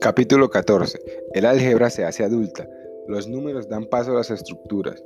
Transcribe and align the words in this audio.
Capítulo 0.00 0.50
14. 0.50 1.00
El 1.34 1.46
álgebra 1.46 1.90
se 1.90 2.04
hace 2.04 2.24
adulta. 2.24 2.68
Los 3.06 3.28
números 3.28 3.68
dan 3.68 3.86
paso 3.86 4.12
a 4.12 4.14
las 4.14 4.30
estructuras. 4.30 5.02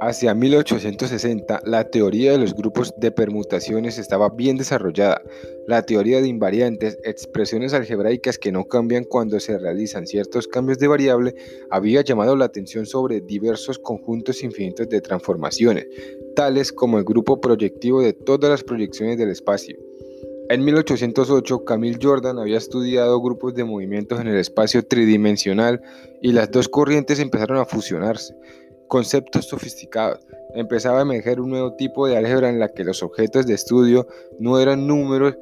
Hacia 0.00 0.34
1860, 0.34 1.60
la 1.64 1.84
teoría 1.84 2.32
de 2.32 2.38
los 2.38 2.54
grupos 2.54 2.94
de 2.96 3.10
permutaciones 3.10 3.98
estaba 3.98 4.28
bien 4.30 4.56
desarrollada. 4.56 5.22
La 5.66 5.82
teoría 5.86 6.20
de 6.20 6.28
invariantes, 6.28 6.98
expresiones 7.04 7.72
algebraicas 7.72 8.38
que 8.38 8.52
no 8.52 8.64
cambian 8.64 9.04
cuando 9.04 9.40
se 9.40 9.58
realizan 9.58 10.06
ciertos 10.06 10.46
cambios 10.46 10.78
de 10.78 10.88
variable, 10.88 11.34
había 11.70 12.02
llamado 12.02 12.36
la 12.36 12.44
atención 12.44 12.84
sobre 12.84 13.22
diversos 13.22 13.78
conjuntos 13.78 14.42
infinitos 14.42 14.88
de 14.90 15.00
transformaciones, 15.00 15.86
tales 16.36 16.70
como 16.70 16.98
el 16.98 17.04
grupo 17.04 17.40
proyectivo 17.40 18.02
de 18.02 18.12
todas 18.12 18.50
las 18.50 18.62
proyecciones 18.62 19.16
del 19.16 19.30
espacio. 19.30 19.78
En 20.50 20.62
1808, 20.62 21.64
Camille 21.64 21.98
Jordan 22.00 22.38
había 22.38 22.58
estudiado 22.58 23.18
grupos 23.22 23.54
de 23.54 23.64
movimientos 23.64 24.20
en 24.20 24.28
el 24.28 24.36
espacio 24.36 24.86
tridimensional 24.86 25.80
y 26.20 26.32
las 26.32 26.50
dos 26.50 26.68
corrientes 26.68 27.18
empezaron 27.18 27.56
a 27.56 27.64
fusionarse. 27.64 28.36
Conceptos 28.86 29.46
sofisticados. 29.46 30.20
Empezaba 30.54 30.98
a 30.98 31.02
emerger 31.02 31.40
un 31.40 31.48
nuevo 31.48 31.74
tipo 31.76 32.06
de 32.06 32.18
álgebra 32.18 32.50
en 32.50 32.60
la 32.60 32.68
que 32.68 32.84
los 32.84 33.02
objetos 33.02 33.46
de 33.46 33.54
estudio 33.54 34.06
no 34.38 34.60
eran 34.60 34.86
números, 34.86 35.38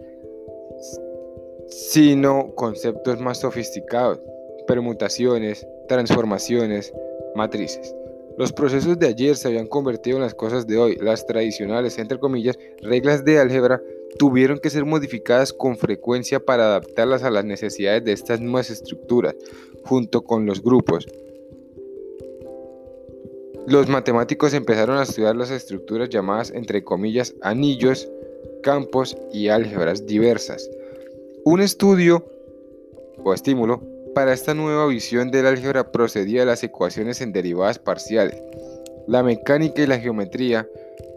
sino 1.72 2.54
conceptos 2.54 3.18
más 3.20 3.40
sofisticados, 3.40 4.20
permutaciones, 4.66 5.66
transformaciones, 5.88 6.92
matrices. 7.34 7.94
Los 8.38 8.52
procesos 8.52 8.98
de 8.98 9.08
ayer 9.08 9.36
se 9.36 9.48
habían 9.48 9.66
convertido 9.66 10.16
en 10.16 10.22
las 10.22 10.34
cosas 10.34 10.66
de 10.66 10.78
hoy. 10.78 10.96
Las 10.96 11.26
tradicionales, 11.26 11.98
entre 11.98 12.18
comillas, 12.18 12.58
reglas 12.80 13.24
de 13.24 13.38
álgebra 13.38 13.80
tuvieron 14.18 14.58
que 14.58 14.70
ser 14.70 14.84
modificadas 14.84 15.52
con 15.52 15.76
frecuencia 15.76 16.40
para 16.40 16.64
adaptarlas 16.64 17.22
a 17.24 17.30
las 17.30 17.44
necesidades 17.44 18.04
de 18.04 18.12
estas 18.12 18.40
nuevas 18.40 18.70
estructuras, 18.70 19.34
junto 19.84 20.22
con 20.22 20.46
los 20.46 20.62
grupos. 20.62 21.06
Los 23.66 23.88
matemáticos 23.88 24.54
empezaron 24.54 24.98
a 24.98 25.04
estudiar 25.04 25.36
las 25.36 25.50
estructuras 25.50 26.08
llamadas 26.08 26.50
entre 26.50 26.82
comillas 26.82 27.34
anillos, 27.42 28.08
campos 28.62 29.16
y 29.32 29.48
álgebras 29.48 30.06
diversas. 30.06 30.68
Un 31.44 31.60
estudio 31.60 32.24
o 33.24 33.34
estímulo 33.34 33.82
para 34.14 34.32
esta 34.32 34.54
nueva 34.54 34.86
visión 34.86 35.32
del 35.32 35.46
álgebra 35.46 35.90
procedía 35.90 36.40
de 36.40 36.46
las 36.46 36.62
ecuaciones 36.62 37.20
en 37.20 37.32
derivadas 37.32 37.80
parciales, 37.80 38.40
la 39.08 39.24
mecánica 39.24 39.82
y 39.82 39.88
la 39.88 39.98
geometría, 39.98 40.68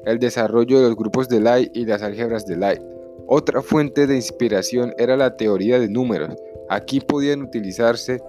el 0.06 0.18
desarrollo 0.18 0.82
de 0.82 0.88
los 0.88 0.96
grupos 0.96 1.30
de 1.30 1.42
Lie 1.42 1.70
y 1.76 1.86
las 1.86 2.02
álgebras 2.02 2.48
de 2.48 2.58
Lie. 2.58 2.82
Otra 3.28 3.62
fuente 3.62 4.08
de 4.08 4.16
inspiración 4.16 4.96
era 4.98 5.16
la 5.16 5.38
teoría 5.38 5.80
de 5.80 5.90
números. 5.90 6.34
Aquí 6.70 7.02
podían 7.02 7.44
utilizarse, 7.44 8.20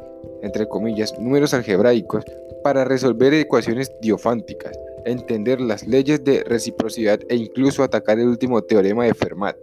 entre 0.43 0.69
comillas, 0.69 1.19
números 1.19 1.55
algebraicos 1.55 2.25
para 2.63 2.85
resolver 2.85 3.33
ecuaciones 3.33 3.91
diofánticas, 4.03 4.79
entender 5.07 5.63
las 5.63 5.87
leyes 5.87 6.23
de 6.25 6.45
reciprocidad 6.45 7.21
e 7.31 7.37
incluso 7.37 7.83
atacar 7.83 8.19
el 8.19 8.29
último 8.29 8.61
teorema 8.61 9.07
de 9.07 9.15
Fermat. 9.15 9.57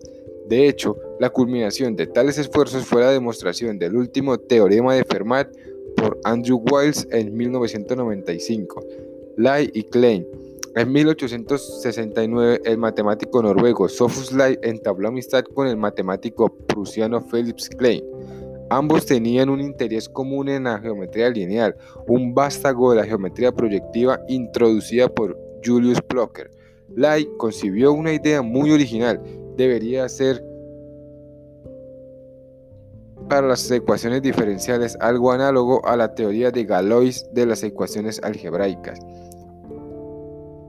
De 0.48 0.68
hecho, 0.68 0.98
la 1.20 1.30
culminación 1.30 1.96
de 1.96 2.08
tales 2.08 2.38
esfuerzos 2.38 2.86
fue 2.86 3.02
la 3.02 3.12
demostración 3.12 3.80
del 3.80 3.96
último 3.96 4.38
teorema 4.38 4.96
de 4.96 5.04
Fermat 5.04 5.48
por 5.96 6.20
Andrew 6.24 6.62
Wiles 6.72 7.08
en 7.12 7.36
1995. 7.36 8.84
Lie 9.38 9.72
y 9.74 9.84
Klein 9.84 10.28
en 10.76 10.92
1869, 10.92 12.62
el 12.66 12.80
matemático 12.80 13.44
noruego 13.44 13.88
Sophus 13.88 14.32
Lie 14.32 14.58
entabló 14.64 15.10
amistad 15.10 15.44
con 15.44 15.68
el 15.68 15.78
matemático 15.78 16.50
prusiano 16.66 17.22
Felix 17.22 17.70
Klein. 17.70 18.04
Ambos 18.72 19.06
tenían 19.06 19.50
un 19.50 19.62
interés 19.62 20.10
común 20.10 20.50
en 20.50 20.64
la 20.64 20.80
geometría 20.80 21.30
lineal, 21.30 21.76
un 22.08 22.34
vástago 22.34 22.90
de 22.90 23.02
la 23.02 23.06
geometría 23.06 23.52
proyectiva 23.52 24.20
introducida 24.28 25.08
por 25.08 25.38
Julius 25.64 26.02
Plocker. 26.02 26.50
Lie 26.96 27.30
concibió 27.38 27.94
una 27.94 28.12
idea 28.12 28.42
muy 28.42 28.72
original. 28.72 29.22
Debería 29.58 30.10
ser 30.10 30.44
para 33.30 33.48
las 33.48 33.70
ecuaciones 33.72 34.22
diferenciales 34.22 34.98
algo 35.00 35.32
análogo 35.32 35.86
a 35.86 35.96
la 35.96 36.14
teoría 36.14 36.52
de 36.52 36.66
Galois 36.66 37.26
de 37.34 37.46
las 37.46 37.64
ecuaciones 37.64 38.22
algebraicas. 38.24 39.00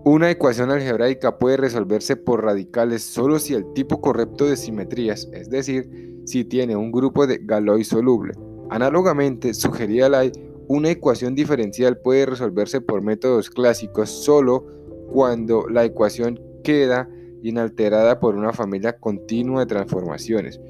Una 0.04 0.30
ecuación 0.30 0.70
algebraica 0.70 1.38
puede 1.38 1.56
resolverse 1.56 2.16
por 2.16 2.44
radicales 2.44 3.02
solo 3.02 3.38
si 3.38 3.54
el 3.54 3.72
tipo 3.72 4.00
correcto 4.00 4.46
de 4.46 4.56
simetrías, 4.56 5.28
es 5.32 5.48
decir, 5.48 6.22
si 6.26 6.44
tiene 6.44 6.76
un 6.76 6.92
grupo 6.92 7.26
de 7.26 7.40
Galois 7.42 7.88
soluble. 7.88 8.34
Análogamente, 8.70 9.54
sugería 9.54 10.08
Lai, 10.08 10.30
una 10.68 10.90
ecuación 10.90 11.34
diferencial 11.34 11.98
puede 11.98 12.26
resolverse 12.26 12.80
por 12.80 13.02
métodos 13.02 13.50
clásicos 13.50 14.10
solo 14.10 14.66
cuando 15.12 15.66
la 15.68 15.84
ecuación 15.84 16.40
queda 16.62 17.08
inalterada 17.44 18.18
por 18.18 18.34
una 18.34 18.52
familia 18.52 18.94
continua 18.94 19.60
de 19.60 19.66
transformaciones. 19.66 20.60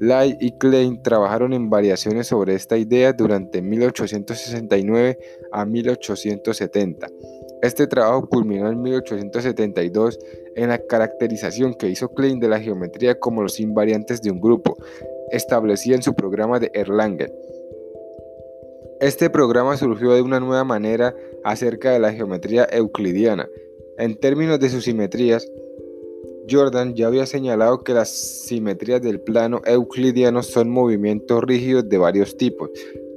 Lai 0.00 0.36
y 0.40 0.58
Klein 0.58 1.02
trabajaron 1.02 1.52
en 1.52 1.70
variaciones 1.70 2.26
sobre 2.26 2.54
esta 2.54 2.76
idea 2.76 3.12
durante 3.12 3.62
1869 3.62 5.18
a 5.52 5.64
1870. 5.64 7.06
Este 7.62 7.86
trabajo 7.86 8.28
culminó 8.28 8.68
en 8.68 8.82
1872 8.82 10.18
en 10.56 10.68
la 10.68 10.78
caracterización 10.78 11.74
que 11.74 11.88
hizo 11.88 12.12
Klein 12.12 12.40
de 12.40 12.48
la 12.48 12.60
geometría 12.60 13.18
como 13.18 13.42
los 13.42 13.60
invariantes 13.60 14.20
de 14.20 14.32
un 14.32 14.40
grupo, 14.40 14.76
establecida 15.30 15.94
en 15.94 16.02
su 16.02 16.14
programa 16.14 16.58
de 16.58 16.70
Erlangen. 16.74 17.32
Este 19.00 19.30
programa 19.30 19.76
surgió 19.76 20.12
de 20.12 20.22
una 20.22 20.40
nueva 20.40 20.64
manera 20.64 21.14
acerca 21.44 21.92
de 21.92 22.00
la 22.00 22.12
geometría 22.12 22.66
euclidiana. 22.70 23.48
En 23.96 24.18
términos 24.18 24.58
de 24.58 24.70
sus 24.70 24.84
simetrías, 24.84 25.46
Jordan 26.48 26.94
ya 26.94 27.06
había 27.06 27.26
señalado 27.26 27.82
que 27.84 27.94
las 27.94 28.10
simetrías 28.10 29.00
del 29.02 29.20
plano 29.20 29.62
euclidiano 29.64 30.42
son 30.42 30.70
movimientos 30.70 31.42
rígidos 31.42 31.88
de 31.88 31.98
varios 31.98 32.36
tipos, 32.36 32.70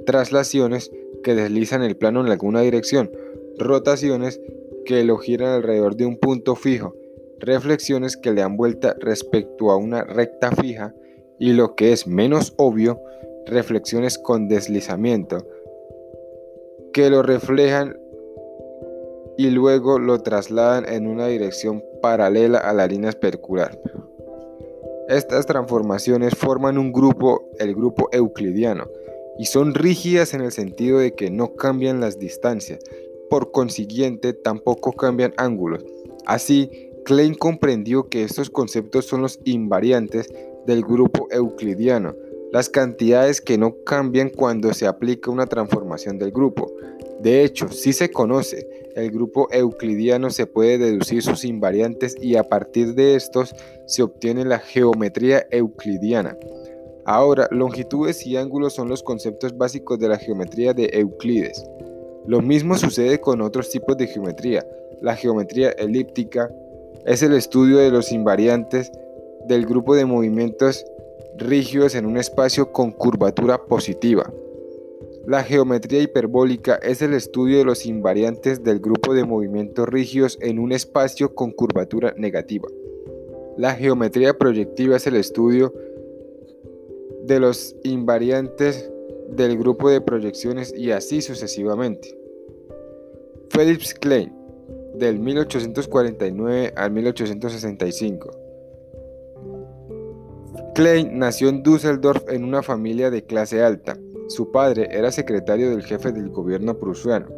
traslaciones 0.06 0.92
que 1.24 1.36
deslizan 1.36 1.84
el 1.84 1.98
plano 1.98 2.22
en 2.22 2.32
alguna 2.32 2.62
dirección, 2.62 3.12
rotaciones 3.58 4.40
que 4.86 5.04
lo 5.04 5.18
giran 5.18 5.50
alrededor 5.50 5.96
de 5.96 6.06
un 6.06 6.18
punto 6.18 6.56
fijo, 6.56 6.96
reflexiones 7.40 8.16
que 8.18 8.32
le 8.32 8.42
dan 8.42 8.56
vuelta 8.56 8.96
respecto 9.00 9.72
a 9.72 9.76
una 9.76 10.04
recta 10.04 10.52
fija 10.52 10.96
y 11.40 11.54
lo 11.54 11.76
que 11.76 11.92
es 11.92 12.08
menos 12.08 12.54
obvio, 12.58 13.00
reflexiones 13.46 14.18
con 14.18 14.48
deslizamiento, 14.48 15.46
que 16.94 17.10
lo 17.10 17.22
reflejan 17.22 17.98
y 19.38 19.52
luego 19.52 20.00
lo 20.00 20.22
trasladan 20.22 20.86
en 20.92 21.08
una 21.08 21.28
dirección 21.28 21.84
paralela 22.02 22.60
a 22.60 22.74
la 22.74 22.88
línea 22.88 23.10
especular. 23.10 23.80
Estas 25.08 25.46
transformaciones 25.46 26.36
forman 26.36 26.78
un 26.78 26.92
grupo, 26.92 27.50
el 27.60 27.74
grupo 27.74 28.10
euclidiano, 28.12 28.88
y 29.38 29.46
son 29.46 29.74
rígidas 29.74 30.34
en 30.34 30.42
el 30.42 30.52
sentido 30.52 31.00
de 31.00 31.14
que 31.14 31.30
no 31.30 31.56
cambian 31.56 32.02
las 32.02 32.20
distancias, 32.20 32.80
por 33.30 33.52
consiguiente 33.52 34.34
tampoco 34.34 34.94
cambian 34.94 35.34
ángulos. 35.38 35.86
Así, 36.26 36.92
Klein 37.06 37.36
comprendió 37.36 38.10
que 38.10 38.24
estos 38.24 38.50
conceptos 38.50 39.06
son 39.06 39.22
los 39.22 39.40
invariantes 39.46 40.28
del 40.66 40.84
grupo 40.84 41.28
euclidiano, 41.32 42.16
las 42.52 42.70
cantidades 42.70 43.42
que 43.42 43.58
no 43.58 43.76
cambian 43.84 44.30
cuando 44.30 44.74
se 44.74 44.88
aplica 44.88 45.32
una 45.32 45.48
transformación 45.48 46.18
del 46.18 46.32
grupo. 46.32 46.72
De 47.20 47.44
hecho, 47.44 47.70
si 47.70 47.94
se 47.94 48.12
conoce 48.12 48.68
el 48.96 49.12
grupo 49.12 49.48
euclidiano, 49.52 50.30
se 50.30 50.48
puede 50.48 50.78
deducir 50.78 51.22
sus 51.22 51.44
invariantes 51.46 52.16
y 52.22 52.36
a 52.36 52.44
partir 52.44 52.96
de 52.96 53.16
estos 53.16 53.56
se 53.86 54.04
obtiene 54.04 54.46
la 54.46 54.60
geometría 54.60 55.46
euclidiana. 55.52 56.38
Ahora, 57.10 57.48
longitudes 57.52 58.28
y 58.28 58.36
ángulos 58.36 58.74
son 58.74 58.90
los 58.90 59.02
conceptos 59.02 59.58
básicos 59.58 59.98
de 59.98 60.10
la 60.10 60.18
geometría 60.18 60.74
de 60.74 60.90
Euclides. 60.92 61.66
Lo 62.26 62.42
mismo 62.42 62.78
sucede 62.78 63.22
con 63.22 63.40
otros 63.40 63.70
tipos 63.70 63.96
de 63.96 64.08
geometría. 64.08 64.68
La 65.02 65.16
geometría 65.16 65.70
elíptica 65.70 66.52
es 67.06 67.24
el 67.24 67.32
estudio 67.32 67.78
de 67.78 67.92
los 67.92 68.12
invariantes 68.12 68.92
del 69.48 69.66
grupo 69.66 69.96
de 69.96 70.04
movimientos 70.04 70.86
rígidos 71.38 71.96
en 71.96 72.06
un 72.06 72.18
espacio 72.18 72.72
con 72.72 72.92
curvatura 72.92 73.66
positiva. 73.66 74.32
La 75.26 75.44
geometría 75.44 76.02
hiperbólica 76.02 76.76
es 76.76 77.02
el 77.02 77.14
estudio 77.14 77.58
de 77.58 77.66
los 77.66 77.86
invariantes 77.86 78.64
del 78.64 78.80
grupo 78.80 79.14
de 79.14 79.26
movimientos 79.26 79.88
rígidos 79.88 80.38
en 80.42 80.58
un 80.58 80.72
espacio 80.72 81.36
con 81.36 81.52
curvatura 81.52 82.14
negativa. 82.18 82.68
La 83.58 83.74
geometría 83.74 84.38
proyectiva 84.38 84.96
es 84.96 85.08
el 85.08 85.16
estudio 85.16 85.74
de 87.24 87.40
los 87.40 87.76
invariantes 87.84 88.90
del 89.30 89.58
grupo 89.58 89.90
de 89.90 90.00
proyecciones 90.00 90.74
y 90.74 90.92
así 90.92 91.22
sucesivamente. 91.22 92.18
Felix 93.50 93.94
Klein 93.94 94.34
del 94.96 95.20
1849 95.20 96.74
al 96.76 96.92
1865. 96.92 98.47
Klein 100.78 101.18
nació 101.18 101.50
en 101.50 101.64
Düsseldorf 101.64 102.30
en 102.30 102.44
una 102.44 102.62
familia 102.62 103.10
de 103.10 103.26
clase 103.26 103.64
alta. 103.64 103.98
Su 104.28 104.52
padre 104.52 104.88
era 104.92 105.12
secretario 105.12 105.72
del 105.72 105.82
jefe 105.82 106.12
del 106.12 106.30
gobierno 106.30 106.78
prusiano. 106.78 107.30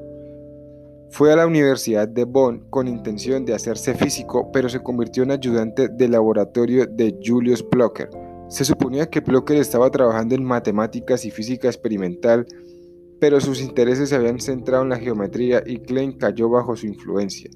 Fue 1.09 1.31
a 1.31 1.37
la 1.37 1.47
Universidad 1.47 2.05
de 2.05 2.25
Bonn 2.25 2.69
con 2.69 2.89
intención 2.89 3.45
de 3.45 3.53
hacerse 3.53 3.93
físico, 3.93 4.51
pero 4.51 4.67
se 4.67 4.83
convirtió 4.83 5.23
en 5.23 5.31
ayudante 5.31 5.87
del 5.87 6.11
laboratorio 6.11 6.85
de 6.85 7.17
Julius 7.25 7.65
Blocker. 7.69 8.09
Se 8.49 8.65
suponía 8.65 9.09
que 9.09 9.21
Blocker 9.21 9.55
estaba 9.55 9.89
trabajando 9.89 10.35
en 10.35 10.43
matemáticas 10.43 11.23
y 11.23 11.31
física 11.31 11.69
experimental, 11.69 12.45
pero 13.21 13.39
sus 13.39 13.61
intereses 13.61 14.09
se 14.09 14.15
habían 14.15 14.41
centrado 14.41 14.83
en 14.83 14.89
la 14.89 14.99
geometría 14.99 15.63
y 15.65 15.77
Klein 15.77 16.11
cayó 16.17 16.49
bajo 16.49 16.75
su 16.75 16.87
influencia. 16.87 17.49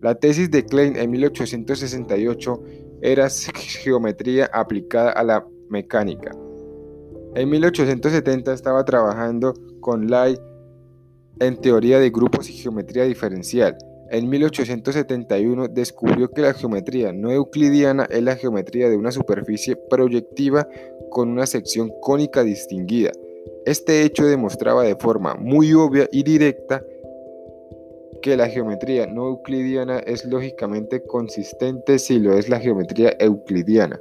La 0.00 0.14
tesis 0.14 0.48
de 0.50 0.64
Klein 0.64 0.94
en 0.96 1.10
1868 1.10 2.62
era 3.02 3.28
geometría 3.82 4.50
aplicada 4.52 5.12
a 5.12 5.22
la 5.22 5.46
mecánica. 5.68 6.30
En 7.34 7.50
1870 7.50 8.52
estaba 8.52 8.84
trabajando 8.84 9.54
con 9.80 10.08
Lai 10.08 10.38
en 11.40 11.60
teoría 11.60 11.98
de 11.98 12.10
grupos 12.10 12.48
y 12.48 12.52
geometría 12.52 13.04
diferencial. 13.04 13.76
En 14.10 14.28
1871 14.28 15.68
descubrió 15.68 16.30
que 16.30 16.42
la 16.42 16.54
geometría 16.54 17.12
no 17.12 17.32
euclidiana 17.32 18.04
es 18.04 18.22
la 18.22 18.36
geometría 18.36 18.88
de 18.88 18.96
una 18.96 19.10
superficie 19.10 19.76
proyectiva 19.90 20.68
con 21.10 21.30
una 21.30 21.46
sección 21.46 21.90
cónica 22.00 22.44
distinguida. 22.44 23.10
Este 23.66 24.02
hecho 24.02 24.26
demostraba 24.26 24.84
de 24.84 24.94
forma 24.94 25.34
muy 25.34 25.72
obvia 25.72 26.08
y 26.12 26.22
directa 26.22 26.84
que 28.24 28.38
la 28.38 28.48
geometría 28.48 29.06
no 29.06 29.28
euclidiana 29.28 29.98
es 29.98 30.24
lógicamente 30.24 31.04
consistente 31.04 31.98
si 31.98 32.18
lo 32.18 32.38
es 32.38 32.48
la 32.48 32.58
geometría 32.58 33.14
euclidiana. 33.20 34.00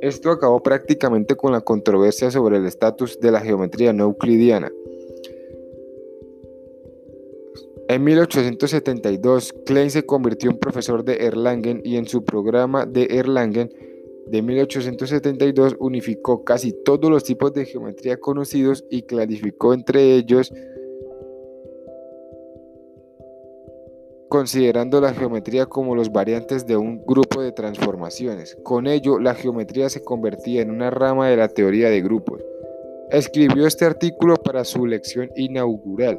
Esto 0.00 0.30
acabó 0.30 0.62
prácticamente 0.62 1.36
con 1.36 1.52
la 1.52 1.60
controversia 1.60 2.30
sobre 2.30 2.56
el 2.56 2.64
estatus 2.64 3.20
de 3.20 3.30
la 3.30 3.42
geometría 3.42 3.92
no 3.92 4.04
euclidiana. 4.04 4.72
En 7.90 8.02
1872, 8.04 9.52
Klein 9.66 9.90
se 9.90 10.06
convirtió 10.06 10.50
en 10.50 10.56
profesor 10.56 11.04
de 11.04 11.26
Erlangen 11.26 11.82
y 11.84 11.96
en 11.96 12.06
su 12.06 12.24
programa 12.24 12.86
de 12.86 13.04
Erlangen 13.10 13.68
de 14.28 14.40
1872 14.40 15.76
unificó 15.78 16.42
casi 16.42 16.72
todos 16.72 17.10
los 17.10 17.22
tipos 17.22 17.52
de 17.52 17.66
geometría 17.66 18.18
conocidos 18.18 18.82
y 18.88 19.02
clarificó 19.02 19.74
entre 19.74 20.14
ellos 20.14 20.50
considerando 24.32 24.98
la 24.98 25.12
geometría 25.12 25.66
como 25.66 25.94
los 25.94 26.10
variantes 26.10 26.66
de 26.66 26.78
un 26.78 27.04
grupo 27.04 27.42
de 27.42 27.52
transformaciones. 27.52 28.56
Con 28.62 28.86
ello, 28.86 29.18
la 29.18 29.34
geometría 29.34 29.90
se 29.90 30.02
convertía 30.02 30.62
en 30.62 30.70
una 30.70 30.88
rama 30.88 31.28
de 31.28 31.36
la 31.36 31.48
teoría 31.48 31.90
de 31.90 32.00
grupos. 32.00 32.40
Escribió 33.10 33.66
este 33.66 33.84
artículo 33.84 34.36
para 34.36 34.64
su 34.64 34.86
lección 34.86 35.30
inaugural, 35.36 36.18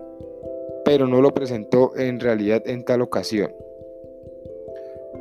pero 0.85 1.07
no 1.07 1.21
lo 1.21 1.33
presentó 1.33 1.97
en 1.97 2.19
realidad 2.19 2.61
en 2.67 2.85
tal 2.85 3.01
ocasión. 3.01 3.51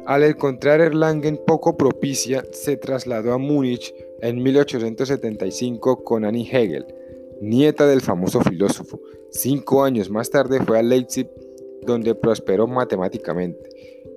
Al 0.04 0.24
encontrar 0.24 0.82
Erlangen 0.82 1.40
poco 1.46 1.78
propicia, 1.78 2.44
se 2.52 2.76
trasladó 2.76 3.32
a 3.32 3.38
Múnich 3.38 3.94
en 4.20 4.42
1875 4.42 6.04
con 6.04 6.26
Annie 6.26 6.46
Hegel, 6.46 6.84
nieta 7.40 7.86
del 7.86 8.02
famoso 8.02 8.42
filósofo. 8.42 9.00
Cinco 9.30 9.82
años 9.82 10.10
más 10.10 10.28
tarde 10.28 10.60
fue 10.60 10.78
a 10.78 10.82
Leipzig 10.82 11.30
donde 11.86 12.14
prosperó 12.14 12.66
matemáticamente. 12.66 13.70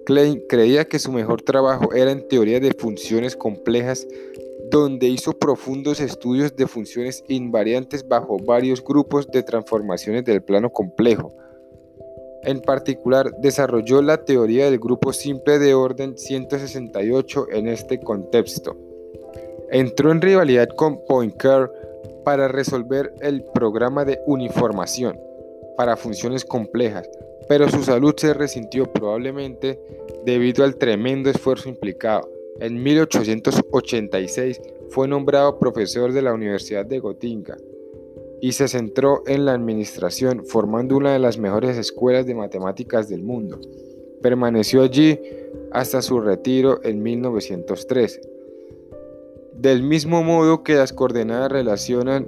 Klein 0.06 0.44
creía 0.48 0.86
que 0.86 1.00
su 1.00 1.12
mejor 1.12 1.42
trabajo 1.42 1.94
era 1.94 2.12
en 2.12 2.28
teoría 2.28 2.60
de 2.60 2.74
funciones 2.74 3.36
complejas, 3.36 4.08
donde 4.70 5.08
hizo 5.08 5.34
profundos 5.34 6.00
estudios 6.00 6.56
de 6.56 6.68
funciones 6.68 7.24
invariantes 7.28 8.08
bajo 8.08 8.38
varios 8.38 8.84
grupos 8.84 9.28
de 9.28 9.44
transformaciones 9.44 10.24
del 10.26 10.42
plano 10.42 10.72
complejo. 10.72 11.34
En 12.44 12.62
particular, 12.62 13.32
desarrolló 13.40 14.04
la 14.04 14.24
teoría 14.24 14.70
del 14.70 14.80
grupo 14.80 15.14
simple 15.14 15.58
de 15.58 15.74
orden 15.74 16.18
168 16.18 17.48
en 17.52 17.68
este 17.68 18.00
contexto. 18.00 18.78
Entró 19.72 20.12
en 20.12 20.22
rivalidad 20.22 20.70
con 20.70 21.04
Poincare 21.06 21.72
para 22.24 22.48
resolver 22.48 23.14
el 23.22 23.44
programa 23.54 24.06
de 24.06 24.20
uniformación 24.28 25.20
para 25.76 25.98
funciones 25.98 26.46
complejas, 26.46 27.10
pero 27.47 27.69
su 27.69 27.83
salud 27.83 28.13
se 28.18 28.33
resintió 28.33 28.92
probablemente 28.92 29.80
debido 30.25 30.63
al 30.63 30.75
tremendo 30.77 31.30
esfuerzo 31.30 31.69
implicado. 31.69 32.30
En 32.59 32.81
1886 32.81 34.62
fue 34.89 35.07
nombrado 35.07 35.59
profesor 35.59 36.13
de 36.13 36.21
la 36.21 36.33
Universidad 36.33 36.86
de 36.86 37.00
Gotinga 37.00 37.57
y 38.42 38.53
se 38.53 38.68
centró 38.68 39.24
en 39.27 39.45
la 39.45 39.53
administración, 39.53 40.45
formando 40.45 40.97
una 40.97 41.13
de 41.13 41.19
las 41.19 41.38
mejores 41.38 41.77
escuelas 41.77 42.25
de 42.25 42.36
matemáticas 42.36 43.09
del 43.09 43.24
mundo. 43.24 43.59
Permaneció 44.21 44.83
allí 44.83 45.19
hasta 45.71 46.01
su 46.01 46.21
retiro 46.21 46.80
en 46.83 47.01
1913. 47.01 48.21
Del 49.53 49.83
mismo 49.83 50.24
modo 50.24 50.63
que 50.63 50.75
las 50.75 50.94
coordenadas 50.94 51.51
relacionan 51.51 52.27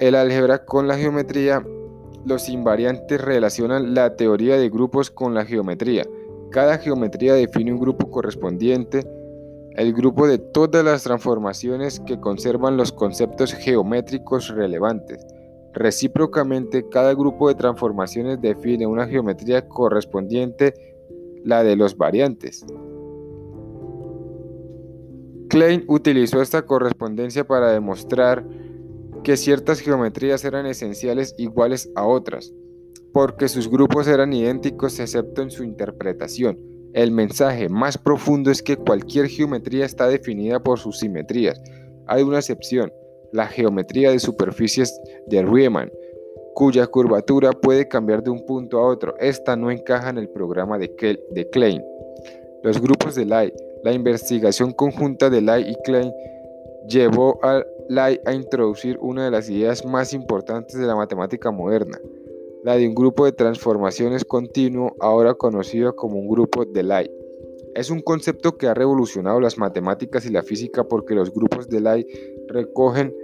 el 0.00 0.14
álgebra 0.14 0.64
con 0.64 0.88
la 0.88 0.96
geometría, 0.96 1.64
los 2.24 2.48
invariantes 2.48 3.20
relacionan 3.20 3.94
la 3.94 4.16
teoría 4.16 4.56
de 4.56 4.68
grupos 4.68 5.10
con 5.10 5.34
la 5.34 5.44
geometría. 5.44 6.04
Cada 6.50 6.78
geometría 6.78 7.34
define 7.34 7.72
un 7.72 7.78
grupo 7.78 8.10
correspondiente, 8.10 9.06
el 9.76 9.92
grupo 9.92 10.26
de 10.26 10.38
todas 10.38 10.84
las 10.84 11.04
transformaciones 11.04 12.00
que 12.00 12.18
conservan 12.18 12.76
los 12.76 12.92
conceptos 12.92 13.52
geométricos 13.54 14.48
relevantes. 14.48 15.24
Recíprocamente, 15.72 16.88
cada 16.88 17.14
grupo 17.14 17.48
de 17.48 17.54
transformaciones 17.54 18.40
define 18.40 18.86
una 18.86 19.06
geometría 19.06 19.68
correspondiente, 19.68 20.74
la 21.44 21.62
de 21.62 21.76
los 21.76 21.96
variantes. 21.96 22.64
Klein 25.48 25.84
utilizó 25.86 26.42
esta 26.42 26.62
correspondencia 26.62 27.46
para 27.46 27.70
demostrar 27.70 28.44
que 29.28 29.36
ciertas 29.36 29.80
geometrías 29.80 30.42
eran 30.46 30.64
esenciales 30.64 31.34
iguales 31.36 31.90
a 31.94 32.06
otras, 32.06 32.54
porque 33.12 33.48
sus 33.48 33.68
grupos 33.68 34.08
eran 34.08 34.32
idénticos 34.32 34.98
excepto 35.00 35.42
en 35.42 35.50
su 35.50 35.64
interpretación. 35.64 36.58
El 36.94 37.10
mensaje 37.10 37.68
más 37.68 37.98
profundo 37.98 38.50
es 38.50 38.62
que 38.62 38.78
cualquier 38.78 39.26
geometría 39.26 39.84
está 39.84 40.08
definida 40.08 40.60
por 40.60 40.78
sus 40.78 41.00
simetrías. 41.00 41.60
Hay 42.06 42.22
una 42.22 42.38
excepción, 42.38 42.90
la 43.30 43.46
geometría 43.46 44.12
de 44.12 44.18
superficies 44.18 44.98
de 45.26 45.42
Riemann, 45.42 45.92
cuya 46.54 46.86
curvatura 46.86 47.52
puede 47.52 47.86
cambiar 47.86 48.22
de 48.22 48.30
un 48.30 48.46
punto 48.46 48.78
a 48.78 48.86
otro. 48.86 49.14
Esta 49.18 49.56
no 49.56 49.70
encaja 49.70 50.08
en 50.08 50.16
el 50.16 50.30
programa 50.30 50.78
de, 50.78 50.88
Klein. 51.52 51.84
Los 52.62 52.80
grupos 52.80 53.14
de 53.14 53.26
Lie, 53.26 53.52
la 53.84 53.92
investigación 53.92 54.72
conjunta 54.72 55.28
de 55.28 55.42
Lie 55.42 55.72
y 55.72 55.74
Klein 55.84 56.10
llevó 56.88 57.38
a 57.42 57.62
Lai 57.88 58.20
a 58.26 58.34
introducir 58.34 58.98
una 59.00 59.24
de 59.24 59.30
las 59.30 59.48
ideas 59.48 59.84
más 59.84 60.12
importantes 60.12 60.78
de 60.78 60.86
la 60.86 60.94
matemática 60.94 61.50
moderna, 61.50 61.98
la 62.62 62.76
de 62.76 62.86
un 62.86 62.94
grupo 62.94 63.24
de 63.24 63.32
transformaciones 63.32 64.24
continuo, 64.24 64.94
ahora 65.00 65.34
conocido 65.34 65.96
como 65.96 66.18
un 66.18 66.28
grupo 66.28 66.64
de 66.66 66.82
Lai. 66.82 67.10
Es 67.74 67.90
un 67.90 68.00
concepto 68.02 68.58
que 68.58 68.66
ha 68.66 68.74
revolucionado 68.74 69.40
las 69.40 69.56
matemáticas 69.56 70.26
y 70.26 70.30
la 70.30 70.42
física 70.42 70.84
porque 70.84 71.14
los 71.14 71.32
grupos 71.32 71.68
de 71.68 71.80
Lai 71.80 72.06
recogen 72.48 73.14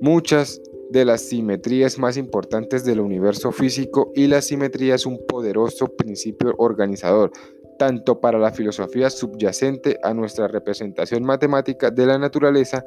muchas 0.00 0.62
de 0.90 1.04
las 1.04 1.20
simetrías 1.20 1.98
más 1.98 2.16
importantes 2.16 2.84
del 2.84 3.00
universo 3.00 3.52
físico 3.52 4.10
y 4.14 4.26
la 4.26 4.40
simetría 4.40 4.94
es 4.94 5.06
un 5.06 5.24
poderoso 5.26 5.88
principio 5.88 6.54
organizador, 6.58 7.30
tanto 7.78 8.20
para 8.20 8.38
la 8.38 8.50
filosofía 8.50 9.08
subyacente 9.08 9.98
a 10.02 10.14
nuestra 10.14 10.48
representación 10.48 11.22
matemática 11.22 11.90
de 11.90 12.06
la 12.06 12.18
naturaleza 12.18 12.84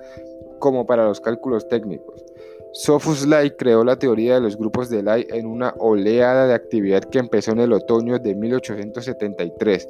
como 0.63 0.85
para 0.85 1.03
los 1.03 1.19
cálculos 1.19 1.67
técnicos. 1.67 2.23
Sophus 2.71 3.27
Lie 3.27 3.57
creó 3.57 3.83
la 3.83 3.99
teoría 3.99 4.35
de 4.35 4.39
los 4.39 4.55
grupos 4.55 4.89
de 4.89 5.03
Lie 5.03 5.27
en 5.31 5.45
una 5.45 5.73
oleada 5.77 6.47
de 6.47 6.53
actividad 6.53 7.03
que 7.03 7.19
empezó 7.19 7.51
en 7.51 7.59
el 7.59 7.73
otoño 7.73 8.17
de 8.17 8.33
1873. 8.33 9.89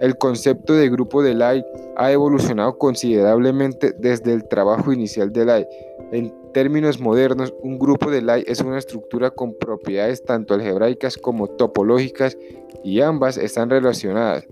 El 0.00 0.16
concepto 0.16 0.72
de 0.74 0.88
grupo 0.88 1.20
de 1.20 1.34
Lie 1.34 1.66
ha 1.96 2.12
evolucionado 2.12 2.78
considerablemente 2.78 3.92
desde 3.98 4.32
el 4.32 4.46
trabajo 4.46 4.92
inicial 4.92 5.32
de 5.32 5.46
Lie. 5.46 5.68
En 6.12 6.32
términos 6.52 7.00
modernos, 7.00 7.52
un 7.60 7.76
grupo 7.76 8.08
de 8.08 8.22
Lie 8.22 8.44
es 8.46 8.60
una 8.60 8.78
estructura 8.78 9.32
con 9.32 9.58
propiedades 9.58 10.22
tanto 10.22 10.54
algebraicas 10.54 11.16
como 11.16 11.48
topológicas 11.48 12.38
y 12.84 13.00
ambas 13.00 13.36
están 13.36 13.68
relacionadas. 13.68 14.46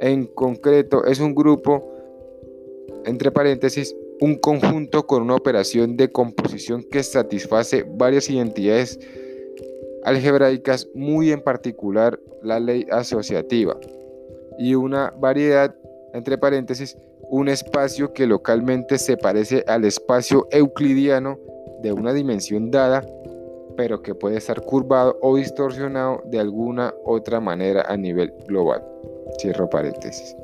En 0.00 0.26
concreto, 0.26 1.04
es 1.04 1.20
un 1.20 1.36
grupo, 1.36 1.88
entre 3.04 3.30
paréntesis, 3.30 3.94
un 4.24 4.36
conjunto 4.36 5.06
con 5.06 5.20
una 5.20 5.34
operación 5.34 5.98
de 5.98 6.10
composición 6.10 6.82
que 6.82 7.02
satisface 7.02 7.84
varias 7.86 8.30
identidades 8.30 8.98
algebraicas, 10.02 10.88
muy 10.94 11.30
en 11.30 11.42
particular 11.42 12.18
la 12.42 12.58
ley 12.58 12.86
asociativa, 12.90 13.76
y 14.58 14.76
una 14.76 15.12
variedad, 15.18 15.74
entre 16.14 16.38
paréntesis, 16.38 16.96
un 17.28 17.50
espacio 17.50 18.14
que 18.14 18.26
localmente 18.26 18.96
se 18.96 19.18
parece 19.18 19.62
al 19.66 19.84
espacio 19.84 20.48
euclidiano 20.50 21.38
de 21.82 21.92
una 21.92 22.14
dimensión 22.14 22.70
dada, 22.70 23.04
pero 23.76 24.00
que 24.00 24.14
puede 24.14 24.38
estar 24.38 24.62
curvado 24.62 25.18
o 25.20 25.36
distorsionado 25.36 26.22
de 26.24 26.38
alguna 26.38 26.94
otra 27.04 27.40
manera 27.40 27.84
a 27.86 27.98
nivel 27.98 28.32
global. 28.48 28.82
Cierro 29.38 29.68
paréntesis. 29.68 30.34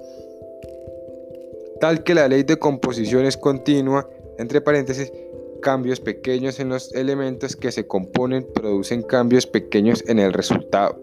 Tal 1.80 2.04
que 2.04 2.14
la 2.14 2.28
ley 2.28 2.42
de 2.42 2.58
composición 2.58 3.24
es 3.24 3.38
continua, 3.38 4.08
entre 4.38 4.60
paréntesis, 4.60 5.12
cambios 5.62 6.00
pequeños 6.00 6.60
en 6.60 6.68
los 6.68 6.94
elementos 6.94 7.56
que 7.56 7.72
se 7.72 7.86
componen 7.86 8.46
producen 8.54 9.02
cambios 9.02 9.46
pequeños 9.46 10.04
en 10.06 10.18
el 10.18 10.32
resultado. 10.32 11.00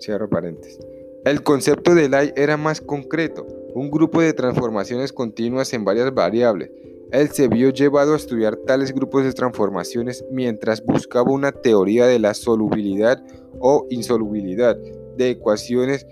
Cierro 0.00 0.28
paréntesis. 0.28 0.78
El 1.24 1.42
concepto 1.42 1.94
de 1.94 2.10
Lai 2.10 2.32
era 2.36 2.58
más 2.58 2.82
concreto, 2.82 3.46
un 3.74 3.90
grupo 3.90 4.20
de 4.20 4.34
transformaciones 4.34 5.12
continuas 5.12 5.72
en 5.72 5.84
varias 5.84 6.12
variables. 6.12 6.70
Él 7.10 7.30
se 7.30 7.48
vio 7.48 7.70
llevado 7.70 8.12
a 8.12 8.16
estudiar 8.16 8.56
tales 8.56 8.92
grupos 8.92 9.24
de 9.24 9.32
transformaciones 9.32 10.24
mientras 10.30 10.84
buscaba 10.84 11.32
una 11.32 11.52
teoría 11.52 12.06
de 12.06 12.18
la 12.18 12.34
solubilidad 12.34 13.22
o 13.60 13.86
insolubilidad 13.88 14.76
de 15.16 15.30
ecuaciones 15.30 16.06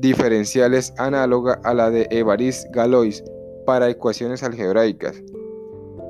diferenciales 0.00 0.94
análoga 0.98 1.60
a 1.64 1.74
la 1.74 1.90
de 1.90 2.06
Évariste 2.10 2.68
Galois 2.72 3.22
para 3.66 3.88
ecuaciones 3.88 4.42
algebraicas. 4.42 5.22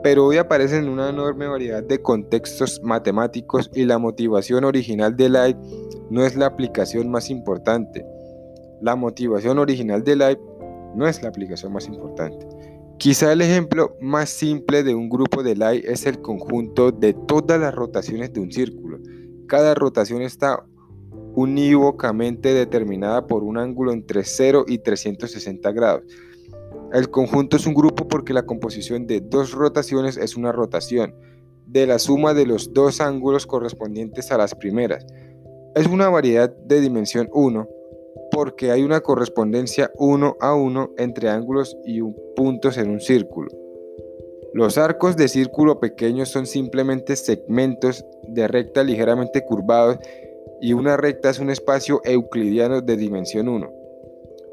Pero 0.03 0.27
hoy 0.27 0.37
aparecen 0.37 0.89
una 0.89 1.09
enorme 1.09 1.49
variedad 1.49 1.83
de 1.83 2.01
contextos 2.01 2.81
matemáticos 2.83 3.71
y 3.75 3.85
la 3.85 3.99
motivación 3.99 4.65
original 4.65 5.17
de 5.17 5.29
Light 5.29 5.57
no 6.11 6.25
es 6.25 6.37
la 6.37 6.47
aplicación 6.47 7.11
más 7.11 7.31
importante. 7.31 8.07
La 8.81 8.95
motivación 8.95 9.59
original 9.59 10.05
de 10.05 10.17
Live 10.17 10.41
no 10.95 11.09
es 11.09 11.23
la 11.23 11.29
aplicación 11.29 11.73
más 11.73 11.87
importante. 11.87 12.47
Quizá 12.99 13.33
el 13.33 13.43
ejemplo 13.43 13.97
más 14.01 14.29
simple 14.29 14.83
de 14.83 14.95
un 14.95 15.09
grupo 15.09 15.43
de 15.43 15.55
Live 15.55 15.83
es 15.85 16.07
el 16.07 16.21
conjunto 16.21 16.93
de 16.93 17.13
todas 17.13 17.61
las 17.61 17.75
rotaciones 17.75 18.33
de 18.33 18.41
un 18.41 18.53
círculo. 18.53 18.99
Cada 19.49 19.75
rotación 19.75 20.23
está 20.23 20.65
unívocamente 21.39 22.53
determinada 22.53 23.29
por 23.29 23.45
un 23.45 23.59
ángulo 23.59 23.93
entre 23.93 24.25
0 24.25 24.65
y 24.67 24.79
360 24.79 25.71
grados. 25.71 26.03
El 26.93 27.11
conjunto 27.11 27.57
es 27.57 27.65
un 27.65 27.75
grupo 27.75 28.09
porque 28.09 28.33
la 28.33 28.43
composición 28.43 29.07
de 29.07 29.21
dos 29.21 29.53
rotaciones 29.53 30.17
es 30.17 30.37
una 30.37 30.51
rotación 30.51 31.15
de 31.65 31.87
la 31.87 32.01
suma 32.01 32.35
de 32.35 32.45
los 32.45 32.73
dos 32.75 33.01
ángulos 33.01 33.47
correspondientes 33.47 34.33
a 34.33 34.39
las 34.39 34.57
primeras. 34.57 35.07
Es 35.77 35.87
una 35.87 36.09
variedad 36.09 36.53
de 36.53 36.81
dimensión 36.81 37.29
1 37.33 37.69
porque 38.33 38.73
hay 38.73 38.83
una 38.83 39.01
correspondencia 39.01 39.93
1 39.95 40.39
a 40.41 40.57
1 40.57 40.95
entre 40.99 41.29
ángulos 41.29 41.77
y 41.85 42.01
puntos 42.35 42.79
en 42.79 42.91
un 42.91 43.01
círculo. 43.01 43.49
Los 44.55 44.77
arcos 44.77 45.17
de 45.17 45.29
círculo 45.29 45.79
pequeños 45.79 46.31
son 46.31 46.47
simplemente 46.47 47.15
segmentos 47.15 48.05
de 48.27 48.49
recta 48.49 48.83
ligeramente 48.83 49.45
curvados 49.45 49.99
y 50.61 50.73
una 50.73 50.97
recta 50.97 51.31
es 51.31 51.39
un 51.39 51.51
espacio 51.51 52.01
euclidiano 52.05 52.81
de 52.81 52.97
dimensión 52.97 53.49
1. 53.49 53.71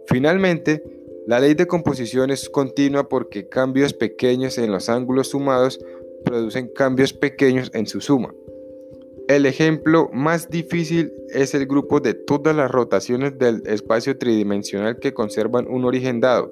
Finalmente, 0.08 0.84
la 1.28 1.40
ley 1.40 1.56
de 1.56 1.66
composición 1.66 2.30
es 2.30 2.50
continua 2.50 3.10
porque 3.10 3.50
cambios 3.50 3.94
pequeños 3.94 4.58
en 4.58 4.72
los 4.72 4.90
ángulos 4.90 5.30
sumados 5.30 5.80
producen 6.24 6.68
cambios 6.68 7.14
pequeños 7.14 7.72
en 7.74 7.88
su 7.88 8.02
suma. 8.02 8.34
El 9.28 9.48
ejemplo 9.48 10.10
más 10.14 10.50
difícil 10.50 11.12
es 11.30 11.56
el 11.56 11.66
grupo 11.66 12.00
de 12.00 12.14
todas 12.14 12.56
las 12.56 12.70
rotaciones 12.70 13.40
del 13.40 13.64
espacio 13.66 14.18
tridimensional 14.20 15.00
que 15.00 15.16
conservan 15.16 15.68
un 15.68 15.84
origen 15.86 16.20
dado. 16.20 16.52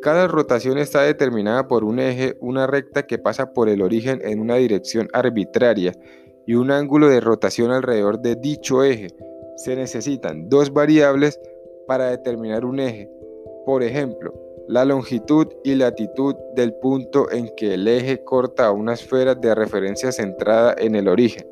Cada 0.00 0.26
rotación 0.28 0.78
está 0.78 1.02
determinada 1.02 1.68
por 1.68 1.84
un 1.84 1.98
eje, 1.98 2.36
una 2.40 2.66
recta 2.66 3.06
que 3.06 3.18
pasa 3.18 3.52
por 3.52 3.68
el 3.68 3.82
origen 3.82 4.20
en 4.24 4.40
una 4.40 4.56
dirección 4.56 5.08
arbitraria 5.12 5.92
y 6.46 6.54
un 6.54 6.70
ángulo 6.70 7.08
de 7.08 7.20
rotación 7.20 7.70
alrededor 7.70 8.20
de 8.20 8.36
dicho 8.36 8.82
eje. 8.82 9.08
Se 9.56 9.76
necesitan 9.76 10.48
dos 10.48 10.72
variables 10.72 11.40
para 11.86 12.10
determinar 12.10 12.64
un 12.64 12.80
eje. 12.80 13.10
Por 13.64 13.82
ejemplo, 13.82 14.32
la 14.68 14.84
longitud 14.84 15.46
y 15.62 15.74
latitud 15.74 16.34
del 16.54 16.74
punto 16.74 17.30
en 17.30 17.50
que 17.56 17.74
el 17.74 17.86
eje 17.86 18.24
corta 18.24 18.66
a 18.66 18.72
una 18.72 18.94
esfera 18.94 19.34
de 19.34 19.54
referencia 19.54 20.10
centrada 20.12 20.74
en 20.78 20.94
el 20.94 21.08
origen 21.08 21.46